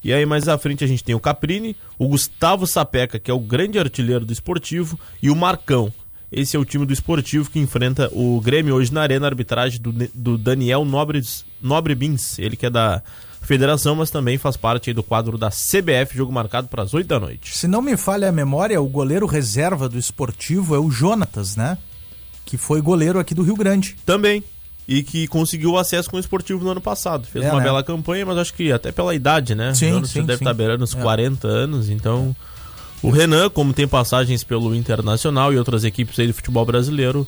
E 0.05 0.13
aí 0.13 0.27
mais 0.27 0.47
à 0.47 0.59
frente 0.59 0.85
a 0.85 0.87
gente 0.87 1.03
tem 1.03 1.15
o 1.15 1.21
Caprini, 1.21 1.75
o 1.99 2.07
Gustavo 2.07 2.67
Sapeca, 2.67 3.19
que 3.19 3.31
é 3.31 3.35
o 3.35 3.41
grande 3.41 3.79
artilheiro 3.79 4.27
do 4.27 4.33
esportivo, 4.33 5.01
e 5.23 5.31
o 5.31 5.35
Marcão. 5.35 5.91
Esse 6.31 6.57
é 6.57 6.61
o 6.61 6.65
time 6.65 6.85
do 6.85 6.93
esportivo 6.93 7.51
que 7.51 7.59
enfrenta 7.59 8.11
o 8.13 8.41
Grêmio 8.41 8.75
hoje 8.75 8.93
na 8.93 9.01
arena, 9.01 9.27
arbitragem 9.27 9.81
do, 9.81 9.93
do 10.13 10.37
Daniel 10.37 10.85
Nobre, 10.85 11.23
Nobre 11.63 11.95
Bins, 11.95 12.39
ele 12.39 12.57
que 12.57 12.67
é 12.67 12.71
da 12.71 13.03
federação, 13.41 13.95
mas 13.95 14.11
também 14.11 14.37
faz 14.37 14.57
parte 14.57 14.93
do 14.93 15.03
quadro 15.03 15.39
da 15.39 15.49
CBF, 15.51 16.17
jogo 16.17 16.33
marcado 16.33 16.69
para 16.69 16.83
as 16.83 16.93
8 16.93 17.07
da 17.07 17.21
noite. 17.21 17.57
Se 17.57 17.69
não 17.69 17.81
me 17.81 17.97
falha 17.97 18.29
a 18.29 18.33
memória, 18.33 18.81
o 18.81 18.89
goleiro 18.89 19.27
reserva 19.27 19.89
do 19.89 19.99
esportivo 19.99 20.75
é 20.75 20.79
o 20.79 20.91
Jonatas, 20.91 21.55
né? 21.57 21.79
Que 22.45 22.57
foi 22.57 22.81
goleiro 22.81 23.19
aqui 23.19 23.35
do 23.35 23.43
Rio 23.43 23.57
Grande. 23.57 23.97
Também. 24.05 24.43
E 24.87 25.03
que 25.03 25.27
conseguiu 25.27 25.79
acesso 25.79 26.11
com 26.11 26.17
o 26.17 26.21
esportivo 26.21 26.63
no 26.65 26.71
ano 26.71 26.81
passado. 26.81 27.27
Fez 27.27 27.45
É, 27.45 27.51
uma 27.51 27.59
né? 27.59 27.65
bela 27.65 27.83
campanha, 27.83 28.27
mas 28.27 28.37
acho 28.37 28.53
que 28.53 28.71
até 28.71 28.93
pela 28.93 29.15
idade, 29.15 29.55
né? 29.55 29.73
Sim, 29.75 30.05
sim, 30.05 30.21
deve 30.21 30.39
sim. 30.39 30.45
estar 30.45 30.53
beirando 30.55 30.85
uns 30.85 30.95
É. 30.95 31.01
40 31.01 31.49
anos, 31.49 31.89
então. 31.89 32.37
O 33.03 33.11
Renan, 33.11 33.51
como 33.51 33.73
tem 33.73 33.87
passagens 33.89 34.43
pelo 34.45 34.75
Internacional 34.75 35.53
e 35.53 35.59
outras 35.59 35.85
equipes 35.85 36.19
aí 36.19 36.27
do 36.27 36.33
futebol 36.35 36.65
brasileiro, 36.65 37.27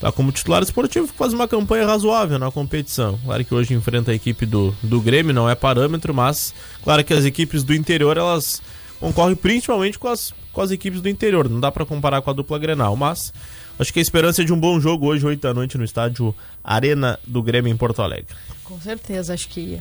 tá 0.00 0.10
como 0.10 0.32
titular 0.32 0.62
esportivo, 0.62 1.06
faz 1.08 1.34
uma 1.34 1.46
campanha 1.46 1.86
razoável 1.86 2.38
na 2.38 2.50
competição. 2.50 3.18
Claro 3.24 3.44
que 3.44 3.54
hoje 3.54 3.74
enfrenta 3.74 4.12
a 4.12 4.14
equipe 4.14 4.46
do, 4.46 4.74
do 4.82 4.98
Grêmio, 5.00 5.34
não 5.34 5.48
é 5.48 5.54
parâmetro, 5.54 6.14
mas 6.14 6.54
claro 6.82 7.04
que 7.04 7.12
as 7.12 7.24
equipes 7.26 7.62
do 7.62 7.74
interior, 7.74 8.16
elas 8.16 8.62
concorrem 8.98 9.36
principalmente 9.36 9.98
com 9.98 10.08
as, 10.08 10.32
com 10.52 10.60
as 10.62 10.70
equipes 10.70 11.02
do 11.02 11.08
interior. 11.08 11.48
Não 11.50 11.60
dá 11.60 11.70
pra 11.70 11.84
comparar 11.84 12.22
com 12.22 12.30
a 12.30 12.32
dupla 12.34 12.58
Grenal, 12.58 12.96
mas 12.96 13.30
acho 13.80 13.92
que 13.92 13.98
a 13.98 14.02
esperança 14.02 14.42
é 14.42 14.44
de 14.44 14.52
um 14.52 14.60
bom 14.60 14.78
jogo 14.80 15.06
hoje, 15.06 15.24
8 15.26 15.40
da 15.40 15.54
noite, 15.54 15.76
no 15.78 15.84
estádio 15.84 16.34
Arena 16.62 17.18
do 17.26 17.42
Grêmio 17.42 17.72
em 17.72 17.76
Porto 17.76 18.02
Alegre. 18.02 18.34
Com 18.64 18.80
certeza, 18.80 19.34
acho 19.34 19.48
que 19.48 19.80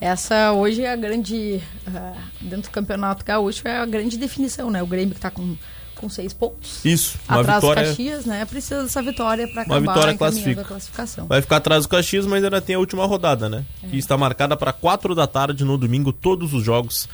essa 0.00 0.52
hoje 0.52 0.82
é 0.82 0.92
a 0.92 0.96
grande. 0.96 1.60
ah, 1.86 2.14
dentro 2.40 2.70
do 2.70 2.70
campeonato 2.70 3.24
gaúcho 3.24 3.66
é 3.66 3.78
a 3.78 3.86
grande 3.86 4.16
definição, 4.18 4.70
né? 4.70 4.82
O 4.82 4.86
Grêmio 4.86 5.14
que 5.14 5.20
tá 5.20 5.30
com, 5.30 5.56
com 5.94 6.08
seis 6.08 6.32
pontos. 6.34 6.84
Isso, 6.84 7.18
uma 7.28 7.40
Atrás 7.40 7.62
do 7.62 7.68
vitória. 7.68 7.88
Caxias, 7.90 8.26
né? 8.26 8.44
Precisa 8.44 8.82
dessa 8.82 9.00
vitória 9.02 9.48
para 9.48 9.64
Uma 9.64 9.76
acabar 9.76 9.80
vitória 9.80 10.12
encaminhando 10.12 10.18
classifica. 10.18 10.60
a 10.60 10.64
classificação. 10.64 11.26
Vai 11.26 11.40
ficar 11.40 11.56
atrás 11.56 11.84
do 11.84 11.88
Caxias, 11.88 12.26
mas 12.26 12.44
ainda 12.44 12.60
tem 12.60 12.76
a 12.76 12.78
última 12.78 13.06
rodada, 13.06 13.48
né? 13.48 13.64
É. 13.82 13.86
Que 13.88 13.96
está 13.96 14.18
marcada 14.18 14.54
para 14.56 14.72
4 14.72 15.14
da 15.14 15.26
tarde 15.26 15.64
no 15.64 15.78
domingo, 15.78 16.12
todos 16.12 16.52
os 16.52 16.62
jogos 16.62 17.08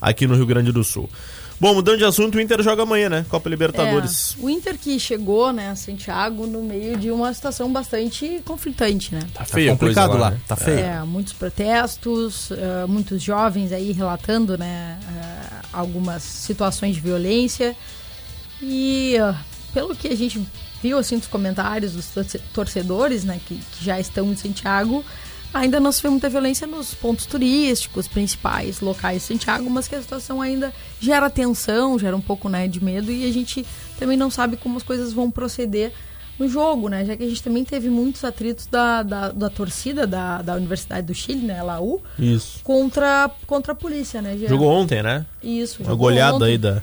aqui 0.00 0.26
no 0.26 0.36
Rio 0.36 0.46
Grande 0.46 0.70
do 0.70 0.84
Sul. 0.84 1.10
Bom, 1.60 1.74
mudando 1.74 1.98
de 1.98 2.04
assunto, 2.04 2.36
o 2.36 2.40
Inter 2.40 2.62
joga 2.62 2.84
amanhã, 2.84 3.08
né? 3.08 3.26
Copa 3.28 3.48
Libertadores. 3.48 4.36
É, 4.38 4.44
o 4.44 4.48
Inter 4.48 4.78
que 4.78 4.98
chegou, 5.00 5.52
né, 5.52 5.70
a 5.70 5.76
Santiago, 5.76 6.46
no 6.46 6.62
meio 6.62 6.96
de 6.96 7.10
uma 7.10 7.34
situação 7.34 7.72
bastante 7.72 8.40
conflitante, 8.44 9.12
né? 9.14 9.20
Tá 9.34 9.44
feio 9.44 9.70
a 9.70 9.72
complicado 9.72 10.10
coisa 10.10 10.22
lá, 10.24 10.30
né? 10.30 10.40
tá 10.46 10.54
feio. 10.54 10.78
É, 10.78 11.02
muitos 11.02 11.32
protestos, 11.32 12.50
eh, 12.52 12.86
muitos 12.86 13.20
jovens 13.22 13.72
aí 13.72 13.90
relatando, 13.90 14.56
né, 14.56 14.98
eh, 15.16 15.56
algumas 15.72 16.22
situações 16.22 16.94
de 16.94 17.00
violência. 17.00 17.74
E 18.62 19.16
eh, 19.16 19.34
pelo 19.74 19.94
que 19.96 20.08
a 20.08 20.16
gente 20.16 20.40
viu 20.80 20.96
assim 20.96 21.18
dos 21.18 21.26
comentários 21.26 21.92
dos 21.92 22.06
torce- 22.06 22.38
torcedores, 22.54 23.24
né, 23.24 23.40
que, 23.44 23.56
que 23.56 23.84
já 23.84 23.98
estão 23.98 24.30
em 24.30 24.36
Santiago, 24.36 25.04
ainda 25.52 25.80
não 25.80 25.90
se 25.90 26.02
vê 26.02 26.08
muita 26.08 26.28
violência 26.28 26.66
nos 26.66 26.94
pontos 26.94 27.26
turísticos 27.26 28.06
principais, 28.06 28.80
locais 28.80 29.22
de 29.22 29.28
Santiago, 29.28 29.68
mas 29.70 29.88
que 29.88 29.94
a 29.94 30.02
situação 30.02 30.40
ainda 30.40 30.72
gera 31.00 31.30
tensão, 31.30 31.98
gera 31.98 32.16
um 32.16 32.20
pouco, 32.20 32.48
né, 32.48 32.68
de 32.68 32.82
medo 32.82 33.10
e 33.10 33.28
a 33.28 33.32
gente 33.32 33.64
também 33.98 34.16
não 34.16 34.30
sabe 34.30 34.56
como 34.56 34.76
as 34.76 34.82
coisas 34.82 35.12
vão 35.12 35.30
proceder 35.30 35.92
no 36.38 36.48
jogo, 36.48 36.88
né? 36.88 37.04
Já 37.04 37.16
que 37.16 37.24
a 37.24 37.28
gente 37.28 37.42
também 37.42 37.64
teve 37.64 37.90
muitos 37.90 38.22
atritos 38.22 38.66
da, 38.66 39.02
da, 39.02 39.32
da 39.32 39.50
torcida 39.50 40.06
da, 40.06 40.40
da 40.40 40.54
Universidade 40.54 41.06
do 41.06 41.14
Chile, 41.14 41.44
né? 41.44 41.60
Laú, 41.62 42.00
Isso. 42.18 42.60
contra, 42.62 43.28
contra 43.46 43.72
a 43.72 43.74
polícia, 43.74 44.22
né? 44.22 44.38
Jogou 44.46 44.70
ontem, 44.70 45.02
né? 45.02 45.26
Isso. 45.42 45.82
Uma 45.82 45.96
goleada 45.96 46.36
ontem. 46.36 46.44
aí 46.46 46.58
da, 46.58 46.82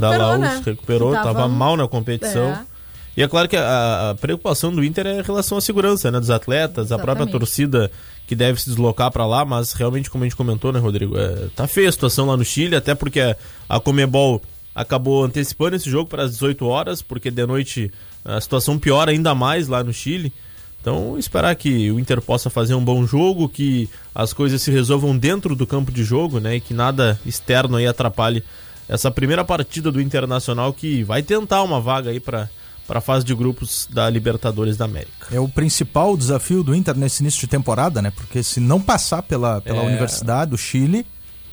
da 0.00 0.16
Laú, 0.16 0.38
né? 0.38 0.60
se 0.62 0.70
recuperou, 0.70 1.12
Que 1.12 1.22
tava, 1.22 1.46
mal 1.46 1.76
na 1.76 1.86
competição. 1.86 2.48
É. 2.48 2.77
E 3.18 3.22
é 3.24 3.26
claro 3.26 3.48
que 3.48 3.56
a, 3.56 4.10
a 4.10 4.14
preocupação 4.14 4.72
do 4.72 4.84
Inter 4.84 5.04
é 5.08 5.18
em 5.18 5.22
relação 5.22 5.58
à 5.58 5.60
segurança, 5.60 6.08
né? 6.08 6.20
Dos 6.20 6.30
atletas, 6.30 6.92
a 6.92 6.96
própria 6.96 7.24
Exatamente. 7.24 7.32
torcida 7.32 7.90
que 8.28 8.36
deve 8.36 8.60
se 8.60 8.70
deslocar 8.70 9.10
para 9.10 9.26
lá, 9.26 9.44
mas 9.44 9.72
realmente, 9.72 10.08
como 10.08 10.22
a 10.22 10.28
gente 10.28 10.36
comentou, 10.36 10.72
né, 10.72 10.78
Rodrigo? 10.78 11.18
É, 11.18 11.48
tá 11.56 11.66
feia 11.66 11.88
a 11.88 11.92
situação 11.92 12.26
lá 12.26 12.36
no 12.36 12.44
Chile, 12.44 12.76
até 12.76 12.94
porque 12.94 13.18
a, 13.18 13.34
a 13.68 13.80
Comebol 13.80 14.40
acabou 14.72 15.24
antecipando 15.24 15.74
esse 15.74 15.90
jogo 15.90 16.08
para 16.08 16.22
as 16.22 16.30
18 16.30 16.64
horas, 16.64 17.02
porque 17.02 17.28
de 17.28 17.44
noite 17.44 17.90
a 18.24 18.40
situação 18.40 18.78
piora 18.78 19.10
ainda 19.10 19.34
mais 19.34 19.66
lá 19.66 19.82
no 19.82 19.92
Chile. 19.92 20.32
Então, 20.80 21.18
esperar 21.18 21.56
que 21.56 21.90
o 21.90 21.98
Inter 21.98 22.22
possa 22.22 22.48
fazer 22.48 22.74
um 22.76 22.84
bom 22.84 23.04
jogo, 23.04 23.48
que 23.48 23.90
as 24.14 24.32
coisas 24.32 24.62
se 24.62 24.70
resolvam 24.70 25.18
dentro 25.18 25.56
do 25.56 25.66
campo 25.66 25.90
de 25.90 26.04
jogo, 26.04 26.38
né? 26.38 26.54
E 26.54 26.60
que 26.60 26.72
nada 26.72 27.18
externo 27.26 27.78
aí 27.78 27.86
atrapalhe 27.88 28.44
essa 28.88 29.10
primeira 29.10 29.44
partida 29.44 29.90
do 29.90 30.00
Internacional 30.00 30.72
que 30.72 31.02
vai 31.02 31.20
tentar 31.20 31.64
uma 31.64 31.80
vaga 31.80 32.10
aí 32.10 32.20
para 32.20 32.48
para 32.88 32.98
a 32.98 33.02
fase 33.02 33.24
de 33.24 33.34
grupos 33.34 33.86
da 33.92 34.08
Libertadores 34.10 34.76
da 34.76 34.86
América. 34.86 35.28
É 35.30 35.38
o 35.38 35.46
principal 35.48 36.16
desafio 36.16 36.64
do 36.64 36.74
Inter 36.74 36.96
nesse 36.96 37.22
início 37.22 37.38
de 37.40 37.46
temporada, 37.46 38.00
né? 38.02 38.10
Porque 38.10 38.42
se 38.42 38.58
não 38.58 38.80
passar 38.80 39.22
pela, 39.22 39.60
pela 39.60 39.82
É. 39.82 39.86
Universidade 39.86 40.50
do 40.52 40.58
Chile, 40.58 41.06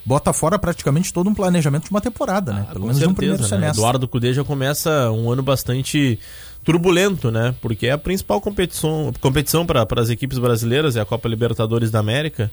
bota 0.05 0.31
fora 0.31 0.57
praticamente 0.57 1.11
todo 1.11 1.29
um 1.29 1.33
planejamento 1.35 1.83
de 1.83 1.91
uma 1.91 1.99
temporada, 2.01 2.53
né? 2.53 2.65
Ah, 2.69 2.73
Pelo 2.73 2.85
menos 2.85 2.95
no 2.97 2.99
certeza, 3.01 3.15
primeiro 3.17 3.43
né? 3.43 3.49
semestre. 3.49 3.77
Eduardo 3.79 4.07
Cudê 4.07 4.33
já 4.33 4.43
começa 4.45 5.11
um 5.11 5.29
ano 5.29 5.43
bastante 5.43 6.17
turbulento, 6.63 7.29
né? 7.29 7.53
Porque 7.61 7.87
é 7.87 7.91
a 7.91 7.97
principal 7.97 8.39
competição, 8.39 9.11
competição 9.19 9.65
para 9.65 9.85
as 9.97 10.09
equipes 10.09 10.37
brasileiras, 10.39 10.95
é 10.95 11.01
a 11.01 11.05
Copa 11.05 11.27
Libertadores 11.27 11.91
da 11.91 11.99
América. 11.99 12.49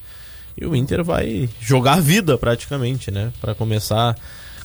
E 0.60 0.66
o 0.66 0.74
Inter 0.76 1.02
vai 1.04 1.48
jogar 1.60 1.94
a 1.94 2.00
vida 2.00 2.36
praticamente, 2.36 3.10
né? 3.10 3.32
Para 3.40 3.54
começar 3.54 4.16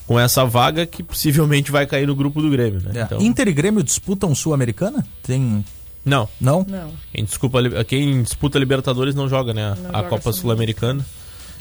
com 0.08 0.18
essa 0.18 0.44
vaga 0.44 0.86
que 0.86 1.02
possivelmente 1.02 1.70
vai 1.70 1.86
cair 1.86 2.06
no 2.06 2.16
grupo 2.16 2.42
do 2.42 2.48
Grêmio, 2.50 2.80
né? 2.80 3.06
É. 3.10 3.22
Inter 3.22 3.46
e 3.46 3.52
Grêmio 3.52 3.82
disputam 3.84 4.34
Sul-Americana? 4.34 5.06
Tem. 5.22 5.62
Não. 6.04 6.26
Não? 6.40 6.64
Não. 6.68 6.90
Quem, 7.12 7.24
desculpa, 7.24 7.58
quem 7.84 8.22
disputa 8.22 8.58
Libertadores 8.58 9.14
não 9.14 9.28
joga, 9.28 9.52
né? 9.54 9.76
Não 9.80 9.90
a 9.90 9.98
joga 9.98 10.08
Copa 10.08 10.32
Sul- 10.32 10.40
Sul-Americana. 10.42 11.04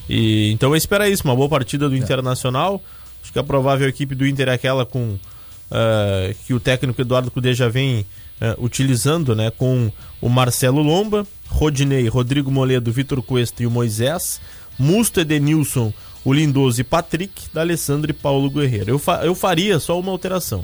E 0.09 0.49
então 0.53 0.73
espera 0.75 1.09
isso, 1.09 1.23
uma 1.25 1.35
boa 1.35 1.49
partida 1.49 1.89
do 1.89 1.95
É. 1.95 1.97
Internacional. 1.97 2.81
Acho 3.21 3.33
que 3.33 3.39
a 3.39 3.43
provável 3.43 3.87
equipe 3.89 4.15
do 4.15 4.25
Inter 4.25 4.47
é 4.47 4.53
aquela 4.53 4.85
com 4.85 5.17
eh, 5.69 6.33
que 6.45 6.53
o 6.53 6.59
técnico 6.61 7.01
Eduardo 7.01 7.29
Cudê 7.29 7.53
já 7.53 7.67
vem 7.67 8.05
eh, 8.39 8.55
utilizando, 8.57 9.35
né? 9.35 9.51
Com 9.51 9.91
o 10.21 10.29
Marcelo 10.29 10.81
Lomba, 10.81 11.27
Rodinei, 11.49 12.07
Rodrigo 12.07 12.49
Moledo, 12.49 12.89
Vitor 12.93 13.21
Cuesta 13.21 13.61
e 13.63 13.67
o 13.67 13.71
Moisés, 13.71 14.39
Musto, 14.79 15.19
Edenilson, 15.19 15.91
o 16.27 16.33
Lindoso 16.33 16.81
e 16.81 16.83
Patrick, 16.83 17.43
D'Alessandro 17.53 18.11
e 18.11 18.13
Paulo 18.13 18.49
Guerreiro. 18.49 18.89
Eu, 18.91 18.99
fa- 18.99 19.23
eu 19.25 19.33
faria 19.33 19.79
só 19.79 19.97
uma 19.97 20.11
alteração. 20.11 20.61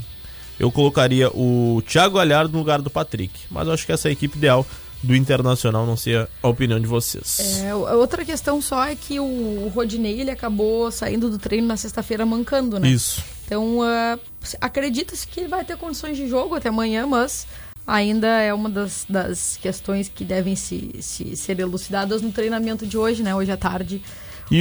Eu 0.59 0.69
colocaria 0.69 1.29
o 1.29 1.81
Thiago 1.87 2.17
Galhardo 2.17 2.51
no 2.51 2.59
lugar 2.59 2.81
do 2.81 2.89
Patrick. 2.89 3.33
Mas 3.49 3.65
eu 3.67 3.73
acho 3.73 3.85
que 3.85 3.91
essa 3.93 4.07
é 4.07 4.09
a 4.09 4.11
equipe 4.11 4.37
ideal 4.37 4.65
do 5.01 5.15
Internacional, 5.15 5.85
não 5.85 5.95
sei 5.95 6.17
a, 6.17 6.27
opinião 6.43 6.79
de 6.79 6.85
vocês. 6.87 7.61
É, 7.63 7.73
outra 7.75 8.25
questão 8.25 8.61
só 8.61 8.83
é 8.85 8.93
que 8.95 9.19
o 9.21 9.71
Rodinei 9.73 10.19
ele 10.19 10.31
acabou 10.31 10.91
saindo 10.91 11.29
do 11.29 11.37
treino 11.37 11.65
na 11.67 11.77
sexta-feira 11.77 12.25
mancando, 12.25 12.77
né? 12.79 12.87
Isso. 12.89 13.23
Então, 13.45 13.81
ah, 13.83 14.17
acredita-se 14.61 15.25
que 15.27 15.39
ele 15.41 15.49
vai 15.49 15.63
ter 15.65 15.77
condições 15.77 16.17
de 16.17 16.27
jogo 16.27 16.55
até 16.55 16.69
amanhã, 16.69 17.05
mas 17.07 17.47
ainda 17.87 18.27
é 18.27 18.53
uma 18.53 18.69
das, 18.69 19.05
das 19.09 19.57
questões 19.61 20.07
que 20.13 20.23
devem 20.23 20.55
se, 20.55 20.91
se 21.01 21.35
ser 21.35 21.59
elucidadas 21.59 22.21
no 22.21 22.31
treinamento 22.31 22.85
de 22.85 22.97
hoje, 22.97 23.23
né? 23.23 23.33
Hoje 23.35 23.51
à 23.51 23.57
tarde. 23.57 24.01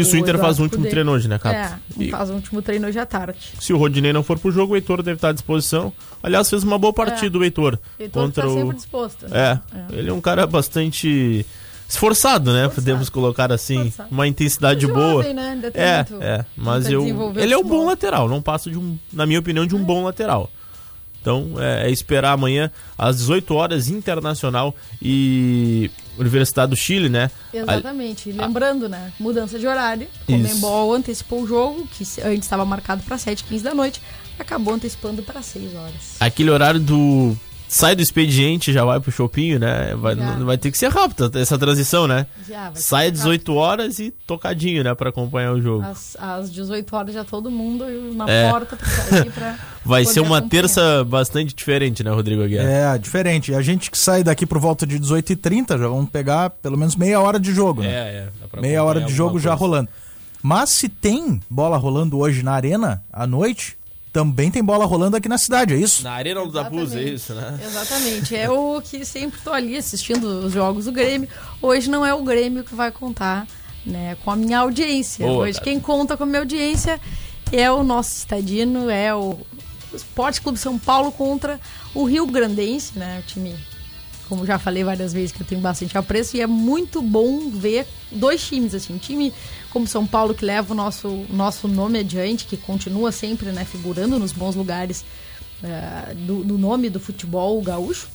Isso, 0.00 0.14
o 0.16 0.18
Inter 0.18 0.38
faz 0.38 0.58
o 0.58 0.62
último 0.62 0.86
treino 0.88 1.12
hoje, 1.12 1.28
né, 1.28 1.38
Cato? 1.38 1.54
É, 1.54 1.78
E- 1.98 2.10
faz 2.10 2.30
o 2.30 2.34
último 2.34 2.62
treino 2.62 2.86
hoje 2.88 2.98
à 2.98 3.06
tarde. 3.06 3.38
Se 3.60 3.72
o 3.72 3.76
Rodinei 3.76 4.12
não 4.12 4.22
for 4.22 4.38
pro 4.38 4.50
jogo, 4.50 4.72
o 4.72 4.76
Heitor 4.76 5.02
deve 5.02 5.16
estar 5.16 5.28
à 5.28 5.32
disposição. 5.32 5.92
Aliás, 6.22 6.48
fez 6.48 6.62
uma 6.64 6.78
boa 6.78 6.92
partida 6.92 7.36
o 7.38 7.44
Heitor. 7.44 7.78
É. 7.98 8.04
Heitor 8.04 8.22
contra 8.24 8.44
tá 8.44 8.48
o... 8.48 8.54
sempre 8.54 8.76
disposto. 8.76 9.28
né? 9.28 9.60
É, 9.90 9.96
ele 9.98 10.10
é 10.10 10.12
um 10.12 10.20
cara 10.20 10.46
bastante 10.46 11.44
esforçado, 11.88 12.52
né? 12.52 12.68
Podemos 12.68 13.10
colocar 13.10 13.52
assim, 13.52 13.92
uma 14.10 14.26
intensidade 14.26 14.80
Jovem, 14.82 14.94
boa. 14.94 15.32
né? 15.34 15.50
Ainda 15.50 15.70
tem 15.70 15.82
É, 15.82 15.96
muito- 16.08 16.22
é, 16.24 16.44
mas 16.56 16.88
eu 16.90 17.02
ele 17.36 17.52
é 17.52 17.56
um 17.56 17.60
futebol. 17.60 17.80
bom 17.80 17.86
lateral, 17.86 18.28
não 18.28 18.40
passa 18.40 18.70
de 18.70 18.78
um, 18.78 18.96
na 19.12 19.26
minha 19.26 19.38
opinião, 19.40 19.66
de 19.66 19.74
um 19.76 19.82
bom 19.84 20.04
lateral. 20.04 20.50
Então, 21.22 21.52
é, 21.56 21.86
é 21.86 21.90
esperar 21.90 22.32
amanhã 22.32 22.70
às 22.98 23.18
18 23.18 23.54
horas 23.54 23.88
Internacional 23.88 24.74
e 25.00 25.88
Universidade 26.18 26.70
do 26.70 26.76
Chile, 26.76 27.08
né? 27.08 27.30
Exatamente. 27.54 28.28
E 28.28 28.32
Lembrando, 28.32 28.88
né? 28.88 29.12
Mudança 29.20 29.56
de 29.56 29.66
horário. 29.66 30.08
O. 30.28 30.32
Comembol 30.32 30.92
antecipou 30.92 31.42
o 31.42 31.46
jogo, 31.46 31.86
que 31.86 32.02
antes 32.24 32.44
estava 32.44 32.64
marcado 32.64 33.04
para 33.04 33.16
7h15 33.16 33.62
da 33.62 33.72
noite, 33.72 34.02
acabou 34.36 34.74
antecipando 34.74 35.22
para 35.22 35.40
6 35.40 35.74
horas. 35.76 36.16
Aquele 36.18 36.50
horário 36.50 36.80
do 36.80 37.36
sai 37.74 37.96
do 37.96 38.02
expediente 38.02 38.72
já 38.72 38.84
vai 38.84 39.00
pro 39.00 39.10
shopping, 39.10 39.58
né? 39.58 39.94
Vai, 39.96 40.14
não- 40.14 40.44
vai 40.44 40.58
ter 40.58 40.70
que 40.70 40.76
ser 40.78 40.88
rápido 40.90 41.30
essa 41.38 41.58
transição, 41.58 42.06
né? 42.06 42.26
Já, 42.48 42.70
vai 42.70 42.76
Sai 42.82 43.06
às 43.06 43.06
ser 43.06 43.10
18 43.12 43.54
horas 43.54 43.98
e 43.98 44.10
tocadinho, 44.26 44.84
né, 44.84 44.94
Pra 44.94 45.08
acompanhar 45.08 45.52
o 45.52 45.60
jogo. 45.60 45.82
Às, 45.84 46.16
às 46.20 46.52
18 46.52 46.94
horas 46.94 47.14
já 47.14 47.24
todo 47.24 47.50
mundo 47.50 47.84
na 48.14 48.28
É. 48.30 48.50
porta 48.50 48.76
pra 48.76 48.86
sair 48.86 49.30
pra. 49.32 49.58
Vai 49.84 50.04
ser 50.04 50.20
uma 50.20 50.38
acompanhar. 50.38 50.50
terça 50.62 51.02
bastante 51.04 51.54
diferente, 51.54 52.04
né, 52.04 52.10
Rodrigo 52.12 52.42
Aguiar? 52.44 52.64
É, 52.64 52.98
diferente. 52.98 53.52
A 53.54 53.62
gente 53.62 53.90
que 53.90 53.98
sai 53.98 54.22
daqui 54.22 54.46
por 54.46 54.58
volta 54.58 54.86
de 54.86 54.98
18h30, 54.98 55.70
já 55.78 55.88
vamos 55.88 56.08
pegar 56.10 56.50
pelo 56.50 56.76
menos 56.76 56.94
meia 56.94 57.18
hora 57.20 57.40
de 57.40 57.52
jogo, 57.52 57.82
né? 57.82 57.88
É, 57.88 58.28
é, 58.56 58.60
Meia 58.60 58.84
hora 58.84 59.00
de 59.00 59.12
jogo 59.12 59.38
já 59.40 59.50
coisa. 59.50 59.60
rolando. 59.60 59.88
Mas 60.42 60.70
se 60.70 60.88
tem 60.88 61.40
bola 61.48 61.76
rolando 61.76 62.18
hoje 62.18 62.42
na 62.42 62.52
arena, 62.52 63.02
à 63.12 63.26
noite, 63.26 63.76
também 64.12 64.50
tem 64.50 64.62
bola 64.62 64.84
rolando 64.84 65.16
aqui 65.16 65.28
na 65.28 65.38
cidade, 65.38 65.72
é 65.72 65.76
isso? 65.78 66.04
Na 66.04 66.12
Arena 66.12 66.46
da 66.48 66.64
Puz, 66.66 66.94
é 66.94 67.02
isso, 67.02 67.34
né? 67.34 67.58
Exatamente. 67.64 68.36
É 68.36 68.48
o 68.50 68.80
que 68.82 69.04
sempre 69.04 69.40
tô 69.40 69.52
ali 69.52 69.76
assistindo 69.76 70.24
os 70.24 70.52
jogos 70.52 70.84
do 70.84 70.92
Grêmio. 70.92 71.28
Hoje 71.62 71.88
não 71.88 72.04
é 72.04 72.12
o 72.12 72.22
Grêmio 72.22 72.62
que 72.62 72.74
vai 72.74 72.92
contar 72.92 73.46
né, 73.86 74.16
com 74.22 74.30
a 74.30 74.36
minha 74.36 74.58
audiência. 74.58 75.26
Boa, 75.26 75.44
Hoje 75.44 75.54
cara. 75.54 75.64
quem 75.64 75.80
conta 75.80 76.16
com 76.16 76.24
a 76.24 76.26
minha 76.26 76.40
audiência 76.40 77.00
é 77.50 77.70
o 77.70 77.82
nosso 77.82 78.16
estadino, 78.18 78.90
é 78.90 79.14
o 79.14 79.38
Esporte 79.94 80.42
Clube 80.42 80.58
São 80.58 80.78
Paulo 80.78 81.10
contra 81.10 81.58
o 81.94 82.04
Rio 82.04 82.26
Grandense, 82.26 82.98
né? 82.98 83.22
O 83.24 83.26
time, 83.26 83.54
como 84.28 84.44
já 84.44 84.58
falei 84.58 84.84
várias 84.84 85.12
vezes, 85.12 85.32
que 85.32 85.42
eu 85.42 85.46
tenho 85.46 85.60
bastante 85.60 85.96
apreço, 85.96 86.36
e 86.36 86.40
é 86.40 86.46
muito 86.46 87.00
bom 87.00 87.48
ver 87.50 87.86
dois 88.10 88.46
times, 88.46 88.74
assim, 88.74 88.94
um 88.94 88.98
time 88.98 89.32
como 89.72 89.86
São 89.86 90.06
Paulo 90.06 90.34
que 90.34 90.44
leva 90.44 90.72
o 90.72 90.76
nosso, 90.76 91.08
nosso 91.30 91.66
nome 91.66 91.98
adiante, 92.00 92.44
que 92.44 92.56
continua 92.56 93.10
sempre 93.10 93.50
né, 93.50 93.64
figurando 93.64 94.18
nos 94.18 94.30
bons 94.30 94.54
lugares 94.54 95.04
eh, 95.62 96.14
do, 96.14 96.44
do 96.44 96.58
nome 96.58 96.90
do 96.90 97.00
futebol 97.00 97.60
gaúcho. 97.62 98.08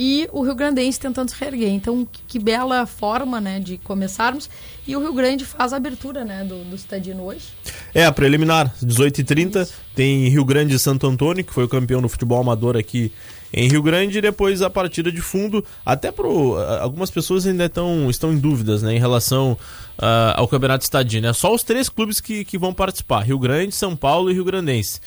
E 0.00 0.28
o 0.32 0.42
Rio 0.44 0.54
Grandense 0.54 1.00
tentando 1.00 1.28
se 1.30 1.34
reerguer. 1.40 1.70
Então, 1.70 2.06
que, 2.10 2.22
que 2.28 2.38
bela 2.38 2.86
forma 2.86 3.40
né, 3.40 3.58
de 3.58 3.78
começarmos. 3.78 4.48
E 4.86 4.94
o 4.94 5.00
Rio 5.00 5.12
Grande 5.12 5.44
faz 5.44 5.72
a 5.72 5.76
abertura 5.76 6.24
né, 6.24 6.44
do, 6.44 6.62
do 6.62 6.76
Estadino 6.76 7.24
hoje. 7.24 7.46
É, 7.92 8.04
a 8.06 8.12
preliminar, 8.12 8.72
18h30, 8.80 9.68
tem 9.96 10.28
Rio 10.28 10.44
Grande 10.44 10.76
e 10.76 10.78
Santo 10.78 11.04
Antônio, 11.08 11.44
que 11.44 11.52
foi 11.52 11.64
o 11.64 11.68
campeão 11.68 12.00
do 12.00 12.08
futebol 12.08 12.40
amador 12.40 12.76
aqui 12.76 13.10
em 13.52 13.66
Rio 13.68 13.82
Grande, 13.82 14.18
e 14.18 14.20
depois 14.20 14.60
a 14.62 14.68
partida 14.70 15.10
de 15.10 15.20
fundo, 15.22 15.64
até 15.84 16.12
pro. 16.12 16.56
a- 16.58 16.82
Algumas 16.82 17.10
pessoas 17.10 17.46
ainda 17.46 17.68
tão, 17.68 18.08
estão 18.08 18.32
em 18.32 18.38
dúvidas, 18.38 18.82
né, 18.82 18.94
em 18.94 18.98
relação 19.00 19.58
ah, 19.98 20.34
ao 20.36 20.46
Campeonato 20.46 20.84
Estadino. 20.84 21.26
É 21.26 21.32
só 21.32 21.52
os 21.52 21.62
três 21.64 21.88
clubes 21.88 22.20
que, 22.20 22.44
que 22.44 22.56
vão 22.58 22.72
participar: 22.74 23.20
Rio 23.24 23.38
Grande, 23.38 23.74
São 23.74 23.96
Paulo 23.96 24.30
e 24.30 24.34
Rio 24.34 24.44
Grandense. 24.44 25.00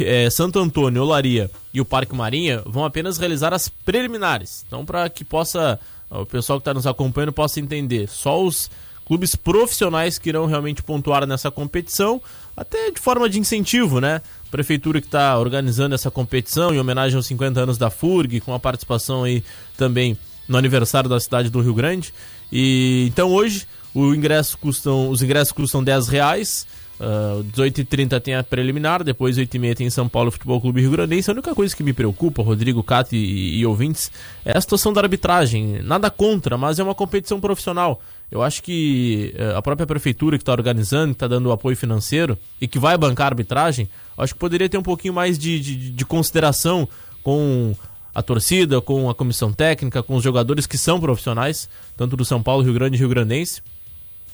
É, 0.00 0.30
Santo 0.30 0.58
Antônio, 0.58 1.02
Olaria 1.02 1.50
e 1.74 1.80
o 1.80 1.84
Parque 1.84 2.14
Marinha 2.14 2.62
vão 2.64 2.84
apenas 2.84 3.18
realizar 3.18 3.52
as 3.52 3.68
preliminares. 3.68 4.64
Então, 4.66 4.84
para 4.84 5.08
que 5.08 5.24
possa 5.24 5.80
o 6.10 6.24
pessoal 6.24 6.58
que 6.58 6.62
está 6.62 6.72
nos 6.72 6.86
acompanhando 6.86 7.32
possa 7.32 7.60
entender, 7.60 8.08
só 8.08 8.42
os 8.42 8.70
clubes 9.04 9.34
profissionais 9.34 10.18
que 10.18 10.28
irão 10.28 10.46
realmente 10.46 10.82
pontuar 10.82 11.26
nessa 11.26 11.50
competição, 11.50 12.20
até 12.56 12.90
de 12.90 13.00
forma 13.00 13.28
de 13.28 13.38
incentivo, 13.38 14.00
né? 14.00 14.20
Prefeitura 14.50 15.00
que 15.00 15.06
está 15.06 15.38
organizando 15.38 15.94
essa 15.94 16.10
competição 16.10 16.74
em 16.74 16.78
homenagem 16.78 17.16
aos 17.16 17.26
50 17.26 17.60
anos 17.60 17.78
da 17.78 17.90
FURG, 17.90 18.40
com 18.40 18.52
a 18.52 18.58
participação 18.58 19.24
aí 19.24 19.42
também 19.76 20.16
no 20.46 20.58
aniversário 20.58 21.08
da 21.08 21.18
cidade 21.18 21.50
do 21.50 21.60
Rio 21.60 21.74
Grande. 21.74 22.12
E 22.52 23.06
então 23.08 23.30
hoje 23.30 23.66
o 23.94 24.14
ingresso 24.14 24.58
custam, 24.58 25.08
os 25.08 25.22
ingressos 25.22 25.52
custam 25.52 25.82
10 25.82 26.08
reais. 26.08 26.66
Uh, 26.98 27.44
18h30 27.44 28.20
tem 28.20 28.34
a 28.34 28.42
preliminar, 28.42 29.04
depois 29.04 29.38
8h30 29.38 29.76
tem 29.76 29.90
São 29.90 30.08
Paulo 30.08 30.32
Futebol 30.32 30.60
Clube 30.60 30.80
Rio 30.80 30.90
Grandense. 30.90 31.30
A 31.30 31.32
única 31.32 31.54
coisa 31.54 31.74
que 31.74 31.82
me 31.82 31.92
preocupa, 31.92 32.42
Rodrigo, 32.42 32.82
Cato 32.82 33.14
e, 33.14 33.58
e 33.58 33.64
ouvintes, 33.64 34.10
é 34.44 34.56
a 34.56 34.60
situação 34.60 34.92
da 34.92 35.00
arbitragem. 35.00 35.80
Nada 35.82 36.10
contra, 36.10 36.58
mas 36.58 36.78
é 36.78 36.82
uma 36.82 36.94
competição 36.94 37.40
profissional. 37.40 38.00
Eu 38.30 38.42
acho 38.42 38.62
que 38.62 39.32
eh, 39.36 39.54
a 39.56 39.62
própria 39.62 39.86
prefeitura 39.86 40.36
que 40.36 40.42
está 40.42 40.52
organizando, 40.52 41.14
que 41.14 41.16
está 41.16 41.28
dando 41.28 41.46
o 41.46 41.52
apoio 41.52 41.76
financeiro 41.76 42.36
e 42.60 42.68
que 42.68 42.78
vai 42.78 42.98
bancar 42.98 43.26
a 43.26 43.30
arbitragem, 43.30 43.88
acho 44.18 44.34
que 44.34 44.40
poderia 44.40 44.68
ter 44.68 44.76
um 44.76 44.82
pouquinho 44.82 45.14
mais 45.14 45.38
de, 45.38 45.58
de, 45.60 45.90
de 45.92 46.04
consideração 46.04 46.86
com 47.22 47.74
a 48.14 48.22
torcida, 48.22 48.82
com 48.82 49.08
a 49.08 49.14
comissão 49.14 49.52
técnica, 49.52 50.02
com 50.02 50.16
os 50.16 50.22
jogadores 50.22 50.66
que 50.66 50.76
são 50.76 51.00
profissionais, 51.00 51.70
tanto 51.96 52.16
do 52.16 52.24
São 52.24 52.42
Paulo, 52.42 52.64
Rio 52.64 52.74
Grande 52.74 52.96
e 52.96 52.98
Rio 52.98 53.08
Grandense 53.08 53.62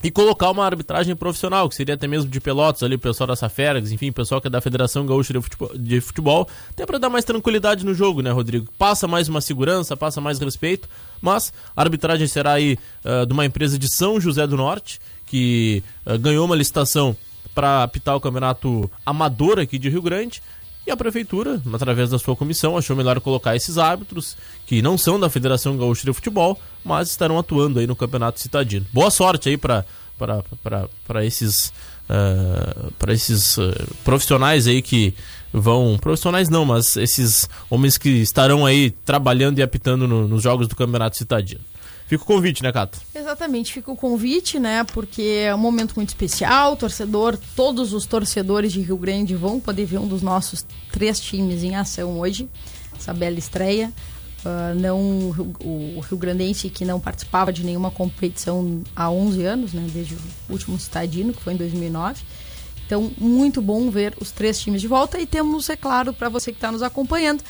e 0.03 0.11
colocar 0.11 0.51
uma 0.51 0.65
arbitragem 0.65 1.15
profissional, 1.15 1.67
que 1.67 1.75
seria 1.75 1.95
até 1.95 2.07
mesmo 2.07 2.29
de 2.29 2.39
Pelotas 2.39 2.83
ali, 2.83 2.95
o 2.95 2.99
pessoal 2.99 3.27
da 3.27 3.35
Safergs, 3.35 3.91
enfim, 3.91 4.09
o 4.09 4.13
pessoal 4.13 4.39
que 4.39 4.47
é 4.47 4.49
da 4.49 4.61
Federação 4.61 5.05
Gaúcha 5.05 5.33
de 5.33 5.41
Futebol, 5.41 5.71
de 5.75 6.01
futebol 6.01 6.47
até 6.69 6.85
para 6.85 6.99
dar 6.99 7.09
mais 7.09 7.25
tranquilidade 7.25 7.85
no 7.85 7.93
jogo, 7.93 8.21
né, 8.21 8.31
Rodrigo? 8.31 8.67
Passa 8.77 9.07
mais 9.07 9.27
uma 9.27 9.41
segurança, 9.41 9.97
passa 9.97 10.21
mais 10.21 10.37
respeito, 10.37 10.87
mas 11.21 11.51
a 11.75 11.81
arbitragem 11.81 12.27
será 12.27 12.53
aí 12.53 12.77
ah, 13.03 13.25
de 13.25 13.33
uma 13.33 13.45
empresa 13.45 13.79
de 13.79 13.87
São 13.95 14.19
José 14.19 14.45
do 14.45 14.55
Norte, 14.55 14.99
que 15.25 15.83
ah, 16.05 16.17
ganhou 16.17 16.45
uma 16.45 16.55
licitação 16.55 17.15
para 17.55 17.83
apitar 17.83 18.15
o 18.15 18.21
campeonato 18.21 18.91
amador 19.05 19.59
aqui 19.59 19.79
de 19.79 19.89
Rio 19.89 20.01
Grande. 20.01 20.43
E 20.85 20.91
a 20.91 20.97
prefeitura, 20.97 21.59
através 21.73 22.11
da 22.11 22.19
sua 22.19 22.35
comissão, 22.35 22.77
achou 22.77 22.95
melhor 22.95 23.19
colocar 23.19 23.55
esses 23.55 23.77
árbitros, 23.77 24.37
que 24.67 24.83
não 24.83 24.97
são 24.97 25.19
da 25.19 25.29
Federação 25.29 25.75
Gaúcha 25.75 26.05
de 26.05 26.13
Futebol, 26.13 26.59
mas 26.83 27.09
estarão 27.09 27.39
atuando 27.39 27.79
aí 27.79 27.87
no 27.87 27.95
Campeonato 27.95 28.39
Citadino. 28.39 28.85
Boa 28.93 29.09
sorte 29.09 29.49
aí 29.49 29.57
para 29.57 29.83
esses, 31.25 31.73
uh, 32.07 33.11
esses 33.11 33.57
uh, 33.57 33.73
profissionais 34.03 34.67
aí 34.67 34.83
que 34.83 35.15
vão. 35.51 35.97
Profissionais 35.97 36.49
não, 36.49 36.63
mas 36.63 36.95
esses 36.97 37.49
homens 37.67 37.97
que 37.97 38.09
estarão 38.09 38.63
aí 38.63 38.91
trabalhando 38.91 39.57
e 39.57 39.63
apitando 39.63 40.07
no, 40.07 40.27
nos 40.27 40.43
jogos 40.43 40.67
do 40.67 40.75
Campeonato 40.75 41.17
Citadino. 41.17 41.61
Fica 42.07 42.23
o 42.23 42.25
convite, 42.25 42.61
né, 42.61 42.71
Cata? 42.71 42.99
Exatamente, 43.15 43.73
fica 43.73 43.91
o 43.91 43.95
convite, 43.95 44.59
né? 44.59 44.83
Porque 44.83 45.43
é 45.43 45.55
um 45.55 45.57
momento 45.57 45.95
muito 45.95 46.09
especial. 46.09 46.75
Torcedor, 46.77 47.37
todos 47.55 47.93
os 47.93 48.05
torcedores 48.05 48.71
de 48.71 48.81
Rio 48.81 48.97
Grande 48.97 49.35
vão 49.35 49.59
poder 49.59 49.85
ver 49.85 49.97
um 49.97 50.07
dos 50.07 50.21
nossos 50.21 50.63
três 50.91 51.19
times 51.19 51.63
em 51.63 51.75
ação 51.75 52.19
hoje. 52.19 52.47
Essa 52.95 53.11
bela 53.11 53.39
estreia. 53.39 53.91
Uh, 54.45 54.79
não 54.79 54.99
o, 54.99 55.95
o 55.97 55.99
Rio 56.01 56.17
Grandense 56.19 56.69
que 56.69 56.85
não 56.85 56.99
participava 56.99 57.51
de 57.51 57.63
nenhuma 57.63 57.89
competição 57.89 58.83
há 58.95 59.09
11 59.09 59.43
anos, 59.43 59.73
né? 59.73 59.87
Desde 59.91 60.13
o 60.13 60.19
último 60.51 60.79
Citadino, 60.79 61.33
que 61.33 61.41
foi 61.41 61.53
em 61.53 61.57
2009. 61.57 62.23
Então, 62.85 63.11
muito 63.17 63.63
bom 63.63 63.89
ver 63.89 64.13
os 64.21 64.29
três 64.29 64.59
times 64.59 64.79
de 64.79 64.87
volta. 64.87 65.19
E 65.19 65.25
temos, 65.25 65.67
é 65.71 65.75
claro, 65.75 66.13
para 66.13 66.29
você 66.29 66.51
que 66.51 66.57
está 66.57 66.71
nos 66.71 66.83
acompanhando, 66.83 67.43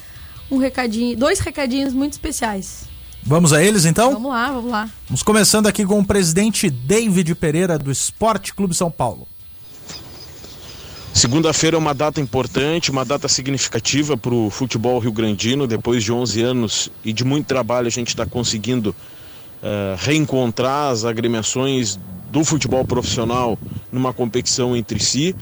um 0.49 0.57
recadinho, 0.57 1.17
dois 1.17 1.39
recadinhos 1.39 1.93
muito 1.93 2.13
especiais. 2.13 2.94
Vamos 3.27 3.53
a 3.53 3.63
eles 3.63 3.85
então? 3.85 4.11
Vamos 4.11 4.29
lá, 4.29 4.51
vamos 4.51 4.71
lá. 4.71 4.89
Vamos 5.07 5.23
começando 5.23 5.65
aqui 5.65 5.83
com 5.83 5.97
o 5.97 6.05
presidente 6.05 6.69
David 6.69 7.33
Pereira 7.33 7.75
do 7.75 7.91
Esporte 7.91 8.53
Clube 8.53 8.75
São 8.75 8.91
Paulo. 8.91 9.27
Segunda-feira 11.11 11.75
é 11.75 11.79
uma 11.79 11.95
data 11.95 12.21
importante, 12.21 12.91
uma 12.91 13.03
data 13.03 13.27
significativa 13.27 14.15
para 14.15 14.31
o 14.31 14.51
futebol 14.51 14.99
rio-grandino. 14.99 15.65
Depois 15.65 16.03
de 16.03 16.11
11 16.11 16.43
anos 16.43 16.91
e 17.03 17.11
de 17.11 17.23
muito 17.23 17.47
trabalho, 17.47 17.87
a 17.87 17.89
gente 17.89 18.09
está 18.09 18.27
conseguindo 18.27 18.91
uh, 18.91 19.97
reencontrar 19.97 20.91
as 20.91 21.03
agremiações 21.03 21.97
do 22.29 22.43
futebol 22.43 22.85
profissional 22.85 23.57
numa 23.91 24.13
competição 24.13 24.75
entre 24.75 24.99
si. 24.99 25.35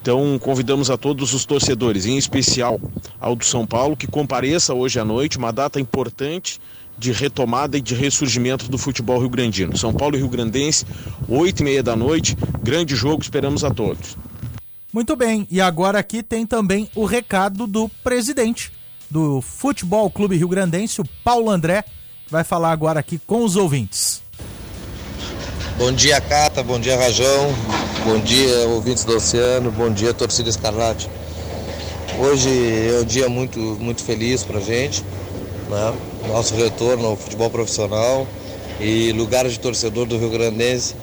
Então, 0.00 0.38
convidamos 0.38 0.88
a 0.88 0.96
todos 0.96 1.34
os 1.34 1.44
torcedores, 1.44 2.06
em 2.06 2.16
especial 2.16 2.80
ao 3.18 3.34
do 3.34 3.44
São 3.44 3.66
Paulo, 3.66 3.96
que 3.96 4.06
compareça 4.06 4.72
hoje 4.72 5.00
à 5.00 5.04
noite, 5.04 5.36
uma 5.36 5.52
data 5.52 5.80
importante 5.80 6.60
de 6.98 7.12
retomada 7.12 7.76
e 7.76 7.80
de 7.80 7.94
ressurgimento 7.94 8.70
do 8.70 8.78
futebol 8.78 9.18
rio-grandino. 9.18 9.76
São 9.76 9.92
Paulo 9.92 10.16
e 10.16 10.18
Rio 10.18 10.28
Grandense, 10.28 10.86
oito 11.28 11.60
e 11.60 11.64
meia 11.64 11.82
da 11.82 11.96
noite, 11.96 12.36
grande 12.62 12.94
jogo, 12.94 13.22
esperamos 13.22 13.64
a 13.64 13.70
todos. 13.70 14.16
Muito 14.92 15.16
bem, 15.16 15.46
e 15.50 15.60
agora 15.60 15.98
aqui 15.98 16.22
tem 16.22 16.46
também 16.46 16.88
o 16.94 17.04
recado 17.04 17.66
do 17.66 17.88
presidente 18.02 18.72
do 19.10 19.40
Futebol 19.40 20.08
Clube 20.10 20.36
Rio 20.36 20.48
Grandense, 20.48 21.00
o 21.00 21.04
Paulo 21.24 21.50
André, 21.50 21.82
que 21.82 22.30
vai 22.30 22.44
falar 22.44 22.70
agora 22.70 23.00
aqui 23.00 23.20
com 23.26 23.44
os 23.44 23.56
ouvintes. 23.56 24.22
Bom 25.76 25.90
dia, 25.90 26.20
Cata, 26.20 26.62
bom 26.62 26.78
dia, 26.78 26.96
Rajão, 26.96 27.52
bom 28.04 28.20
dia, 28.20 28.68
ouvintes 28.68 29.04
do 29.04 29.16
Oceano, 29.16 29.72
bom 29.72 29.90
dia, 29.90 30.14
torcida 30.14 30.48
Escarlate. 30.48 31.10
Hoje 32.16 32.48
é 32.48 33.00
um 33.00 33.04
dia 33.04 33.28
muito, 33.28 33.58
muito 33.58 34.04
feliz 34.04 34.44
pra 34.44 34.60
gente, 34.60 35.04
né? 35.68 35.94
nosso 36.28 36.54
retorno 36.54 37.08
ao 37.08 37.16
futebol 37.16 37.50
profissional 37.50 38.26
e 38.80 39.12
lugar 39.12 39.48
de 39.48 39.58
torcedor 39.58 40.06
do 40.06 40.18
Rio 40.18 40.30
Grandense 40.30 40.94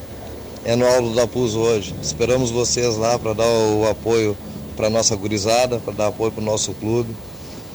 é 0.63 0.76
no 0.76 0.86
Aldo 0.86 1.13
da 1.15 1.28
Puz 1.28 1.56
hoje. 1.56 1.95
Esperamos 2.02 2.52
vocês 2.52 2.97
lá 2.97 3.17
para 3.17 3.34
dar 3.34 3.47
o 3.47 3.88
apoio 3.89 4.38
para 4.76 4.89
nossa 4.89 5.15
gurizada, 5.15 5.80
para 5.80 5.93
dar 5.93 6.08
apoio 6.08 6.32
para 6.32 6.41
o 6.41 6.45
nosso 6.45 6.74
clube, 6.74 7.15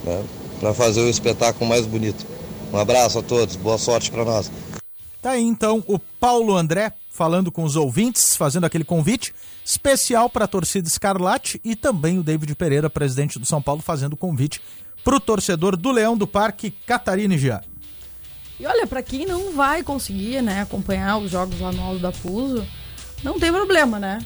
né? 0.04 0.24
para 0.60 0.72
fazer 0.72 1.00
o 1.00 1.08
espetáculo 1.08 1.68
mais 1.68 1.86
bonito. 1.86 2.24
Um 2.72 2.78
abraço 2.78 3.18
a 3.18 3.22
todos, 3.22 3.56
boa 3.56 3.78
sorte 3.78 4.10
para 4.10 4.24
nós. 4.24 4.50
Tá 5.22 5.30
aí 5.32 5.42
então 5.42 5.82
o 5.86 5.98
Paulo 5.98 6.56
André 6.56 6.92
falando 7.16 7.50
com 7.50 7.64
os 7.64 7.74
ouvintes, 7.74 8.36
fazendo 8.36 8.64
aquele 8.64 8.84
convite 8.84 9.34
especial 9.64 10.28
para 10.28 10.44
a 10.44 10.48
torcida 10.48 10.86
Escarlate 10.86 11.60
e 11.64 11.74
também 11.74 12.18
o 12.18 12.22
David 12.22 12.54
Pereira, 12.54 12.90
presidente 12.90 13.38
do 13.38 13.46
São 13.46 13.60
Paulo, 13.60 13.80
fazendo 13.80 14.12
o 14.12 14.16
convite 14.16 14.60
para 15.02 15.16
o 15.16 15.20
torcedor 15.20 15.76
do 15.76 15.90
Leão 15.90 16.16
do 16.16 16.26
Parque, 16.26 16.70
Catarina 16.70 17.34
e 17.34 17.38
Gia. 17.38 17.62
E 18.60 18.66
olha, 18.66 18.86
para 18.86 19.02
quem 19.02 19.26
não 19.26 19.52
vai 19.54 19.82
conseguir 19.82 20.42
né, 20.42 20.60
acompanhar 20.60 21.18
os 21.18 21.30
jogos 21.30 21.60
lá 21.60 21.72
no 21.72 21.82
Aldo 21.82 22.00
da 22.00 22.12
Puso, 22.12 22.66
não 23.22 23.40
tem 23.40 23.50
problema, 23.50 23.98
né? 23.98 24.18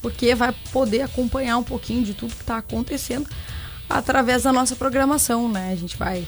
Porque 0.00 0.34
vai 0.34 0.54
poder 0.72 1.02
acompanhar 1.02 1.58
um 1.58 1.64
pouquinho 1.64 2.04
de 2.04 2.14
tudo 2.14 2.34
que 2.34 2.42
está 2.42 2.58
acontecendo 2.58 3.28
através 3.90 4.44
da 4.44 4.52
nossa 4.52 4.76
programação, 4.76 5.48
né? 5.48 5.72
A 5.72 5.76
gente 5.76 5.96
vai, 5.96 6.26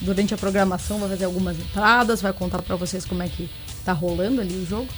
durante 0.00 0.34
a 0.34 0.38
programação, 0.38 0.98
vai 0.98 1.08
fazer 1.08 1.24
algumas 1.24 1.58
entradas, 1.58 2.22
vai 2.22 2.32
contar 2.32 2.62
para 2.62 2.76
vocês 2.76 3.04
como 3.04 3.22
é 3.22 3.28
que 3.28 3.50
tá 3.84 3.92
rolando 3.92 4.40
ali 4.40 4.54
o 4.54 4.66
jogo. 4.66 4.88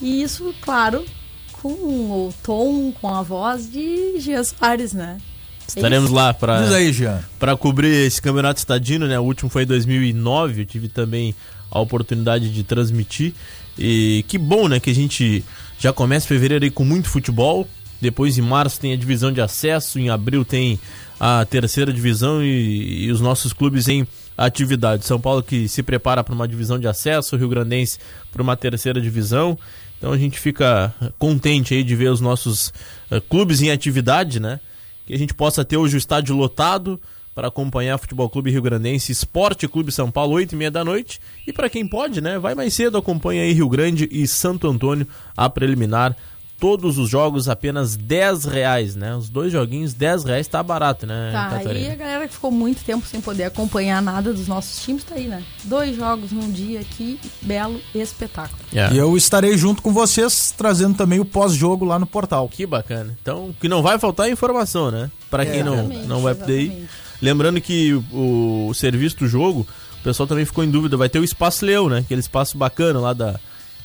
E 0.00 0.22
isso, 0.22 0.54
claro, 0.60 1.04
com 1.52 1.68
o 1.68 2.34
tom, 2.42 2.92
com 2.92 3.08
a 3.08 3.22
voz 3.22 3.70
de 3.70 4.18
Gia 4.20 4.42
Soares, 4.44 4.92
né? 4.92 5.18
Estaremos 5.66 6.10
Isso. 6.10 6.14
lá 6.14 6.34
para 6.34 6.62
Diz 6.62 6.72
aí, 6.72 6.92
Jean. 6.92 7.24
para 7.38 7.56
cobrir 7.56 7.88
esse 8.06 8.20
campeonato 8.20 8.58
estadino, 8.58 9.06
né? 9.06 9.18
O 9.18 9.22
último 9.22 9.48
foi 9.48 9.62
em 9.62 9.66
2009, 9.66 10.62
eu 10.62 10.66
tive 10.66 10.88
também 10.88 11.34
a 11.70 11.80
oportunidade 11.80 12.50
de 12.52 12.62
transmitir. 12.62 13.32
E 13.78 14.24
que 14.28 14.38
bom, 14.38 14.68
né, 14.68 14.78
que 14.78 14.90
a 14.90 14.94
gente 14.94 15.44
já 15.78 15.92
começa 15.92 16.26
fevereiro 16.26 16.64
aí 16.64 16.70
com 16.70 16.84
muito 16.84 17.08
futebol. 17.08 17.66
Depois 18.00 18.36
em 18.36 18.42
março 18.42 18.80
tem 18.80 18.92
a 18.92 18.96
divisão 18.96 19.32
de 19.32 19.40
acesso, 19.40 19.98
em 19.98 20.10
abril 20.10 20.44
tem 20.44 20.78
a 21.18 21.44
terceira 21.44 21.92
divisão 21.92 22.42
e, 22.42 23.06
e 23.06 23.10
os 23.10 23.20
nossos 23.20 23.52
clubes 23.52 23.88
em 23.88 24.06
atividade. 24.36 25.06
São 25.06 25.20
Paulo 25.20 25.42
que 25.42 25.68
se 25.68 25.82
prepara 25.82 26.22
para 26.22 26.34
uma 26.34 26.46
divisão 26.46 26.78
de 26.78 26.86
acesso, 26.86 27.34
o 27.34 27.38
Rio 27.38 27.48
Grandense 27.48 27.98
para 28.32 28.42
uma 28.42 28.56
terceira 28.56 29.00
divisão. 29.00 29.58
Então 30.04 30.12
a 30.12 30.18
gente 30.18 30.38
fica 30.38 30.94
contente 31.18 31.72
aí 31.72 31.82
de 31.82 31.96
ver 31.96 32.10
os 32.10 32.20
nossos 32.20 32.68
uh, 33.10 33.22
clubes 33.26 33.62
em 33.62 33.70
atividade, 33.70 34.38
né? 34.38 34.60
que 35.06 35.14
a 35.14 35.18
gente 35.18 35.32
possa 35.32 35.64
ter 35.64 35.78
hoje 35.78 35.96
o 35.96 35.98
estádio 35.98 36.36
lotado 36.36 37.00
para 37.34 37.48
acompanhar 37.48 37.96
Futebol 37.96 38.28
Clube 38.28 38.50
Rio 38.50 38.60
Grandense, 38.60 39.10
Esporte 39.10 39.66
Clube 39.66 39.90
São 39.90 40.10
Paulo, 40.10 40.34
8 40.34 40.52
e 40.52 40.56
meia 40.56 40.70
da 40.70 40.84
noite. 40.84 41.22
E 41.46 41.54
para 41.54 41.70
quem 41.70 41.88
pode, 41.88 42.20
né, 42.20 42.38
vai 42.38 42.54
mais 42.54 42.74
cedo, 42.74 42.98
acompanha 42.98 43.44
aí 43.44 43.54
Rio 43.54 43.66
Grande 43.66 44.06
e 44.12 44.28
Santo 44.28 44.68
Antônio, 44.68 45.08
a 45.34 45.48
preliminar. 45.48 46.14
Todos 46.60 46.96
os 46.98 47.10
jogos 47.10 47.48
apenas 47.48 47.96
10 47.96 48.44
reais, 48.44 48.94
né? 48.96 49.14
Os 49.14 49.28
dois 49.28 49.52
joguinhos, 49.52 49.92
10 49.92 50.24
reais 50.24 50.46
tá 50.48 50.62
barato, 50.62 51.06
né, 51.06 51.30
Tá, 51.32 51.50
Catarina? 51.58 51.88
e 51.88 51.90
a 51.90 51.96
galera 51.96 52.28
que 52.28 52.32
ficou 52.34 52.50
muito 52.50 52.82
tempo 52.84 53.06
sem 53.06 53.20
poder 53.20 53.44
acompanhar 53.44 54.00
nada 54.00 54.32
dos 54.32 54.46
nossos 54.48 54.82
times 54.82 55.04
tá 55.04 55.16
aí, 55.16 55.26
né? 55.26 55.42
Dois 55.64 55.94
jogos 55.96 56.30
num 56.32 56.50
dia 56.50 56.80
aqui, 56.80 57.18
belo 57.42 57.80
espetáculo. 57.94 58.58
Yeah. 58.72 58.94
E 58.94 58.98
eu 58.98 59.16
estarei 59.16 59.58
junto 59.58 59.82
com 59.82 59.92
vocês 59.92 60.54
trazendo 60.56 60.96
também 60.96 61.18
o 61.20 61.24
pós-jogo 61.24 61.84
lá 61.84 61.98
no 61.98 62.06
portal. 62.06 62.48
Que 62.48 62.64
bacana. 62.64 63.14
Então, 63.20 63.48
o 63.48 63.54
que 63.54 63.68
não 63.68 63.82
vai 63.82 63.98
faltar 63.98 64.28
é 64.28 64.30
informação, 64.30 64.90
né? 64.90 65.10
Para 65.30 65.44
quem 65.44 65.62
não, 65.62 65.74
Exatamente, 65.74 66.06
não 66.06 66.22
vai 66.22 66.34
poder 66.34 66.60
ir. 66.62 66.88
Lembrando 67.20 67.60
que 67.60 67.92
o, 68.12 68.68
o 68.68 68.74
serviço 68.74 69.18
do 69.18 69.28
jogo, 69.28 69.66
o 70.00 70.02
pessoal 70.04 70.26
também 70.26 70.44
ficou 70.44 70.62
em 70.62 70.70
dúvida, 70.70 70.96
vai 70.96 71.08
ter 71.08 71.18
o 71.18 71.24
Espaço 71.24 71.64
Leão, 71.66 71.88
né? 71.88 71.98
Aquele 71.98 72.20
espaço 72.20 72.56
bacana 72.56 73.00
lá 73.00 73.12
da 73.12 73.38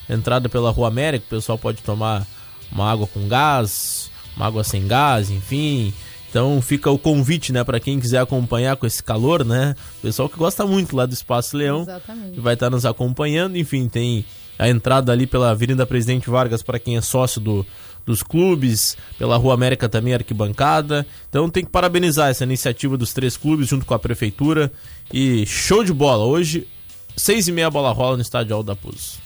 entrada 0.10 0.48
pela 0.48 0.72
Rua 0.72 0.88
América, 0.88 1.26
o 1.26 1.30
pessoal 1.30 1.58
pode 1.58 1.82
tomar 1.84 2.26
uma 2.72 2.92
água 2.92 3.08
com 3.08 3.28
gás, 3.28 4.10
uma 4.36 4.46
água 4.46 4.64
sem 4.64 4.88
gás, 4.88 5.30
enfim. 5.30 5.94
Então 6.30 6.62
fica 6.62 6.92
o 6.92 7.00
convite, 7.00 7.52
né, 7.52 7.64
para 7.64 7.80
quem 7.80 8.00
quiser 8.00 8.20
acompanhar 8.20 8.78
com 8.78 8.86
esse 8.86 9.02
calor, 9.02 9.44
né? 9.44 9.76
O 9.98 10.02
pessoal 10.02 10.30
que 10.30 10.38
gosta 10.38 10.66
muito 10.66 10.96
lá 10.96 11.06
do 11.06 11.14
Espaço 11.14 11.58
Leão 11.58 11.82
Exatamente. 11.82 12.34
que 12.34 12.40
vai 12.40 12.54
estar 12.54 12.70
nos 12.70 12.86
acompanhando. 12.86 13.58
Enfim, 13.58 13.88
tem 13.88 14.24
a 14.58 14.70
entrada 14.70 15.12
ali 15.12 15.26
pela 15.26 15.50
Avenida 15.50 15.86
Presidente 15.86 16.30
Vargas 16.30 16.62
para 16.62 16.78
quem 16.78 16.98
é 16.98 17.02
sócio 17.02 17.42
do, 17.42 17.66
dos 18.06 18.22
clubes, 18.22 18.96
pela 19.18 19.38
Rua 19.38 19.56
América 19.56 19.90
também 19.90 20.14
arquibancada. 20.14 21.06
Então 21.30 21.50
tem 21.50 21.64
que 21.64 21.72
parabenizar 21.72 22.30
essa 22.30 22.44
iniciativa 22.44 22.96
dos 22.96 23.12
três 23.12 23.36
clubes 23.36 23.68
junto 23.68 23.86
com 23.86 23.94
a 23.96 24.00
prefeitura. 24.00 24.72
E 25.12 25.46
show 25.48 25.84
de 25.84 25.94
bola. 25.94 26.26
Hoje, 26.26 26.68
seis 27.16 27.48
e 27.48 27.52
meia 27.52 27.72
bola 27.72 27.92
rola 27.92 28.18
no 28.18 28.22
estádio 28.22 28.56
Aldo 28.56 28.68
da 28.68 28.76
Puz. 28.76 29.18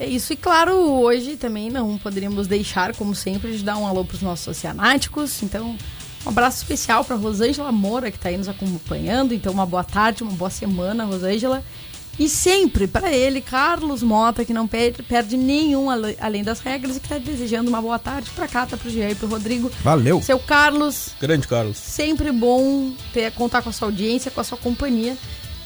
É 0.00 0.06
isso, 0.06 0.32
e 0.32 0.36
claro, 0.36 0.72
hoje 0.72 1.36
também 1.36 1.68
não 1.68 1.98
poderíamos 1.98 2.46
deixar, 2.46 2.96
como 2.96 3.14
sempre, 3.14 3.54
de 3.54 3.62
dar 3.62 3.76
um 3.76 3.86
alô 3.86 4.02
para 4.02 4.14
os 4.14 4.22
nossos 4.22 4.48
oceanáticos. 4.48 5.42
Então, 5.42 5.76
um 6.24 6.30
abraço 6.30 6.56
especial 6.56 7.04
para 7.04 7.16
Rosângela 7.16 7.70
Moura, 7.70 8.10
que 8.10 8.16
está 8.16 8.30
aí 8.30 8.38
nos 8.38 8.48
acompanhando. 8.48 9.34
Então, 9.34 9.52
uma 9.52 9.66
boa 9.66 9.84
tarde, 9.84 10.22
uma 10.22 10.32
boa 10.32 10.48
semana, 10.48 11.04
Rosângela. 11.04 11.62
E 12.18 12.30
sempre 12.30 12.86
para 12.86 13.12
ele, 13.12 13.42
Carlos 13.42 14.02
Mota, 14.02 14.42
que 14.42 14.54
não 14.54 14.66
perde, 14.66 15.02
perde 15.02 15.36
nenhum 15.36 15.88
além 15.90 16.42
das 16.42 16.60
regras 16.60 16.96
e 16.96 17.00
que 17.00 17.04
está 17.04 17.18
desejando 17.18 17.68
uma 17.68 17.82
boa 17.82 17.98
tarde 17.98 18.30
para 18.30 18.48
Cata, 18.48 18.78
para 18.78 18.88
o 18.88 18.90
Jean 18.90 19.10
e 19.10 19.14
para 19.14 19.26
o 19.26 19.30
Rodrigo. 19.30 19.70
Valeu! 19.84 20.22
Seu 20.22 20.38
Carlos, 20.38 21.10
Grande 21.20 21.46
Carlos. 21.46 21.76
sempre 21.76 22.32
bom 22.32 22.90
ter, 23.12 23.30
contar 23.32 23.60
com 23.60 23.68
a 23.68 23.72
sua 23.72 23.88
audiência, 23.88 24.30
com 24.30 24.40
a 24.40 24.44
sua 24.44 24.56
companhia. 24.56 25.14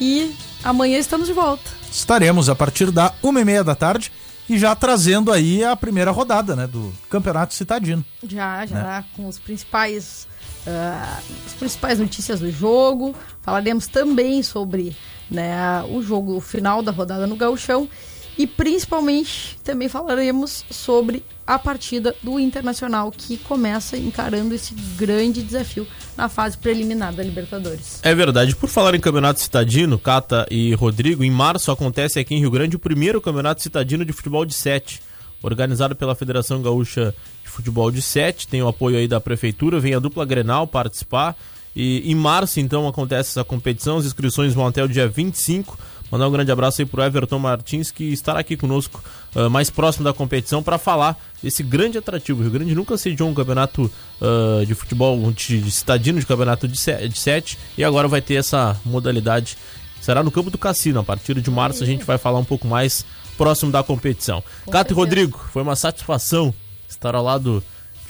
E 0.00 0.34
amanhã 0.64 0.98
estamos 0.98 1.28
de 1.28 1.32
volta. 1.32 1.70
Estaremos 1.88 2.48
a 2.48 2.56
partir 2.56 2.90
da 2.90 3.14
uma 3.22 3.40
e 3.40 3.44
meia 3.44 3.62
da 3.62 3.76
tarde 3.76 4.10
e 4.48 4.59
já 4.59 4.74
trazendo 4.74 5.33
aí 5.33 5.64
a 5.64 5.74
primeira 5.74 6.11
rodada, 6.11 6.54
né, 6.54 6.66
do 6.66 6.92
Campeonato 7.09 7.54
Citadino. 7.54 8.04
Já, 8.26 8.66
já, 8.66 8.76
Né? 8.83 9.04
com 9.16 9.26
os 9.28 9.38
principais, 9.38 10.26
ah, 10.66 11.18
as 11.46 11.52
principais 11.54 11.98
notícias 11.98 12.40
do 12.40 12.50
jogo. 12.50 13.14
Falaremos 13.42 13.87
também 13.87 14.42
sobre 14.42 14.96
né, 15.30 15.83
o 15.90 16.02
jogo 16.02 16.40
final 16.40 16.83
da 16.83 16.92
rodada 16.92 17.26
no 17.26 17.37
Gauchão. 17.37 17.88
E 18.36 18.46
principalmente 18.46 19.56
também 19.62 19.88
falaremos 19.88 20.64
sobre 20.70 21.22
a 21.46 21.58
partida 21.58 22.14
do 22.22 22.40
Internacional, 22.40 23.12
que 23.12 23.36
começa 23.36 23.96
encarando 23.96 24.54
esse 24.54 24.74
grande 24.96 25.42
desafio 25.42 25.86
na 26.16 26.28
fase 26.28 26.56
preliminar 26.56 27.12
da 27.12 27.22
Libertadores. 27.22 28.00
É 28.02 28.14
verdade. 28.14 28.56
Por 28.56 28.68
falar 28.68 28.94
em 28.94 29.00
campeonato 29.00 29.40
citadino, 29.40 29.98
Cata 29.98 30.46
e 30.50 30.74
Rodrigo, 30.74 31.22
em 31.22 31.30
março 31.30 31.70
acontece 31.70 32.18
aqui 32.18 32.34
em 32.34 32.40
Rio 32.40 32.50
Grande 32.50 32.76
o 32.76 32.78
primeiro 32.78 33.20
campeonato 33.20 33.62
citadino 33.62 34.04
de 34.04 34.12
futebol 34.12 34.44
de 34.44 34.54
sete, 34.54 35.02
organizado 35.42 35.94
pela 35.94 36.14
Federação 36.14 36.62
Gaúcha 36.62 37.14
de 37.42 37.50
Futebol 37.50 37.90
de 37.90 38.00
Sete. 38.00 38.48
Tem 38.48 38.62
o 38.62 38.68
apoio 38.68 38.96
aí 38.96 39.06
da 39.06 39.20
prefeitura, 39.20 39.78
vem 39.78 39.94
a 39.94 39.98
dupla 39.98 40.24
Grenal 40.24 40.66
participar. 40.66 41.36
E 41.76 42.10
em 42.10 42.14
março, 42.14 42.60
então, 42.60 42.86
acontece 42.86 43.30
essa 43.30 43.44
competição. 43.44 43.98
As 43.98 44.06
inscrições 44.06 44.54
vão 44.54 44.66
até 44.66 44.82
o 44.82 44.88
dia 44.88 45.08
25. 45.08 45.76
Mandar 46.10 46.28
um 46.28 46.30
grande 46.30 46.52
abraço 46.52 46.80
aí 46.80 46.86
pro 46.86 47.02
Everton 47.02 47.38
Martins, 47.38 47.90
que 47.90 48.04
estará 48.04 48.38
aqui 48.40 48.56
conosco 48.56 49.02
ah, 49.34 49.48
mais 49.48 49.68
próximo 49.70 50.04
da 50.04 50.12
competição 50.12 50.62
para 50.62 50.78
falar 50.78 51.18
desse 51.42 51.62
grande 51.62 51.98
atrativo. 51.98 52.40
O 52.40 52.42
Rio 52.42 52.52
Grande 52.52 52.74
nunca 52.74 52.96
sediou 52.96 53.28
um 53.28 53.34
campeonato 53.34 53.90
ah, 54.20 54.64
de 54.64 54.74
futebol 54.74 55.32
de, 55.32 55.60
de 55.60 55.70
citadino, 55.70 56.20
de 56.20 56.26
campeonato 56.26 56.68
de, 56.68 56.76
se- 56.78 57.08
de 57.08 57.18
sete, 57.18 57.58
e 57.76 57.82
agora 57.82 58.06
vai 58.06 58.20
ter 58.20 58.34
essa 58.34 58.78
modalidade. 58.84 59.56
Será 60.00 60.22
no 60.22 60.30
campo 60.30 60.50
do 60.50 60.58
Cassino. 60.58 61.00
A 61.00 61.02
partir 61.04 61.40
de 61.40 61.50
março 61.50 61.82
a 61.82 61.86
gente 61.86 62.04
vai 62.04 62.18
falar 62.18 62.38
um 62.38 62.44
pouco 62.44 62.68
mais 62.68 63.04
próximo 63.38 63.72
da 63.72 63.82
competição. 63.82 64.44
Cato 64.70 64.92
e 64.92 64.94
Rodrigo, 64.94 65.40
foi 65.52 65.62
uma 65.62 65.74
satisfação 65.74 66.54
estar 66.88 67.14
ao 67.14 67.24
lado 67.24 67.64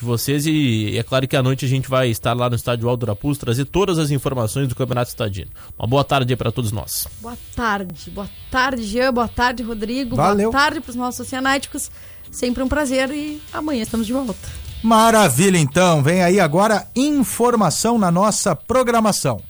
de 0.04 0.10
vocês 0.10 0.46
e 0.46 0.96
é 0.96 1.02
claro 1.02 1.26
que 1.26 1.34
à 1.34 1.42
noite 1.42 1.64
a 1.64 1.68
gente 1.68 1.88
vai 1.88 2.08
estar 2.10 2.34
lá 2.34 2.48
no 2.48 2.54
estádio 2.54 2.88
Aldo 2.88 3.06
Raposo 3.06 3.40
trazer 3.40 3.64
todas 3.64 3.98
as 3.98 4.10
informações 4.10 4.68
do 4.68 4.74
Campeonato 4.74 5.08
Estadino. 5.08 5.50
Uma 5.78 5.88
boa 5.88 6.04
tarde 6.04 6.32
aí 6.32 6.36
para 6.36 6.52
todos 6.52 6.70
nós. 6.70 7.08
Boa 7.20 7.36
tarde, 7.56 8.10
boa 8.10 8.28
tarde, 8.50 8.82
Jean, 8.84 9.12
boa 9.12 9.28
tarde, 9.28 9.62
Rodrigo. 9.62 10.14
Valeu. 10.14 10.50
Boa 10.50 10.62
tarde 10.62 10.80
para 10.80 10.90
os 10.90 10.96
nossos 10.96 11.20
oceanáticos. 11.20 11.90
Sempre 12.30 12.62
um 12.62 12.68
prazer 12.68 13.10
e 13.10 13.40
amanhã 13.52 13.82
estamos 13.82 14.06
de 14.06 14.12
volta. 14.12 14.36
Maravilha, 14.82 15.56
então. 15.56 16.02
Vem 16.02 16.22
aí 16.22 16.38
agora 16.38 16.86
informação 16.94 17.98
na 17.98 18.10
nossa 18.10 18.54
programação. 18.54 19.40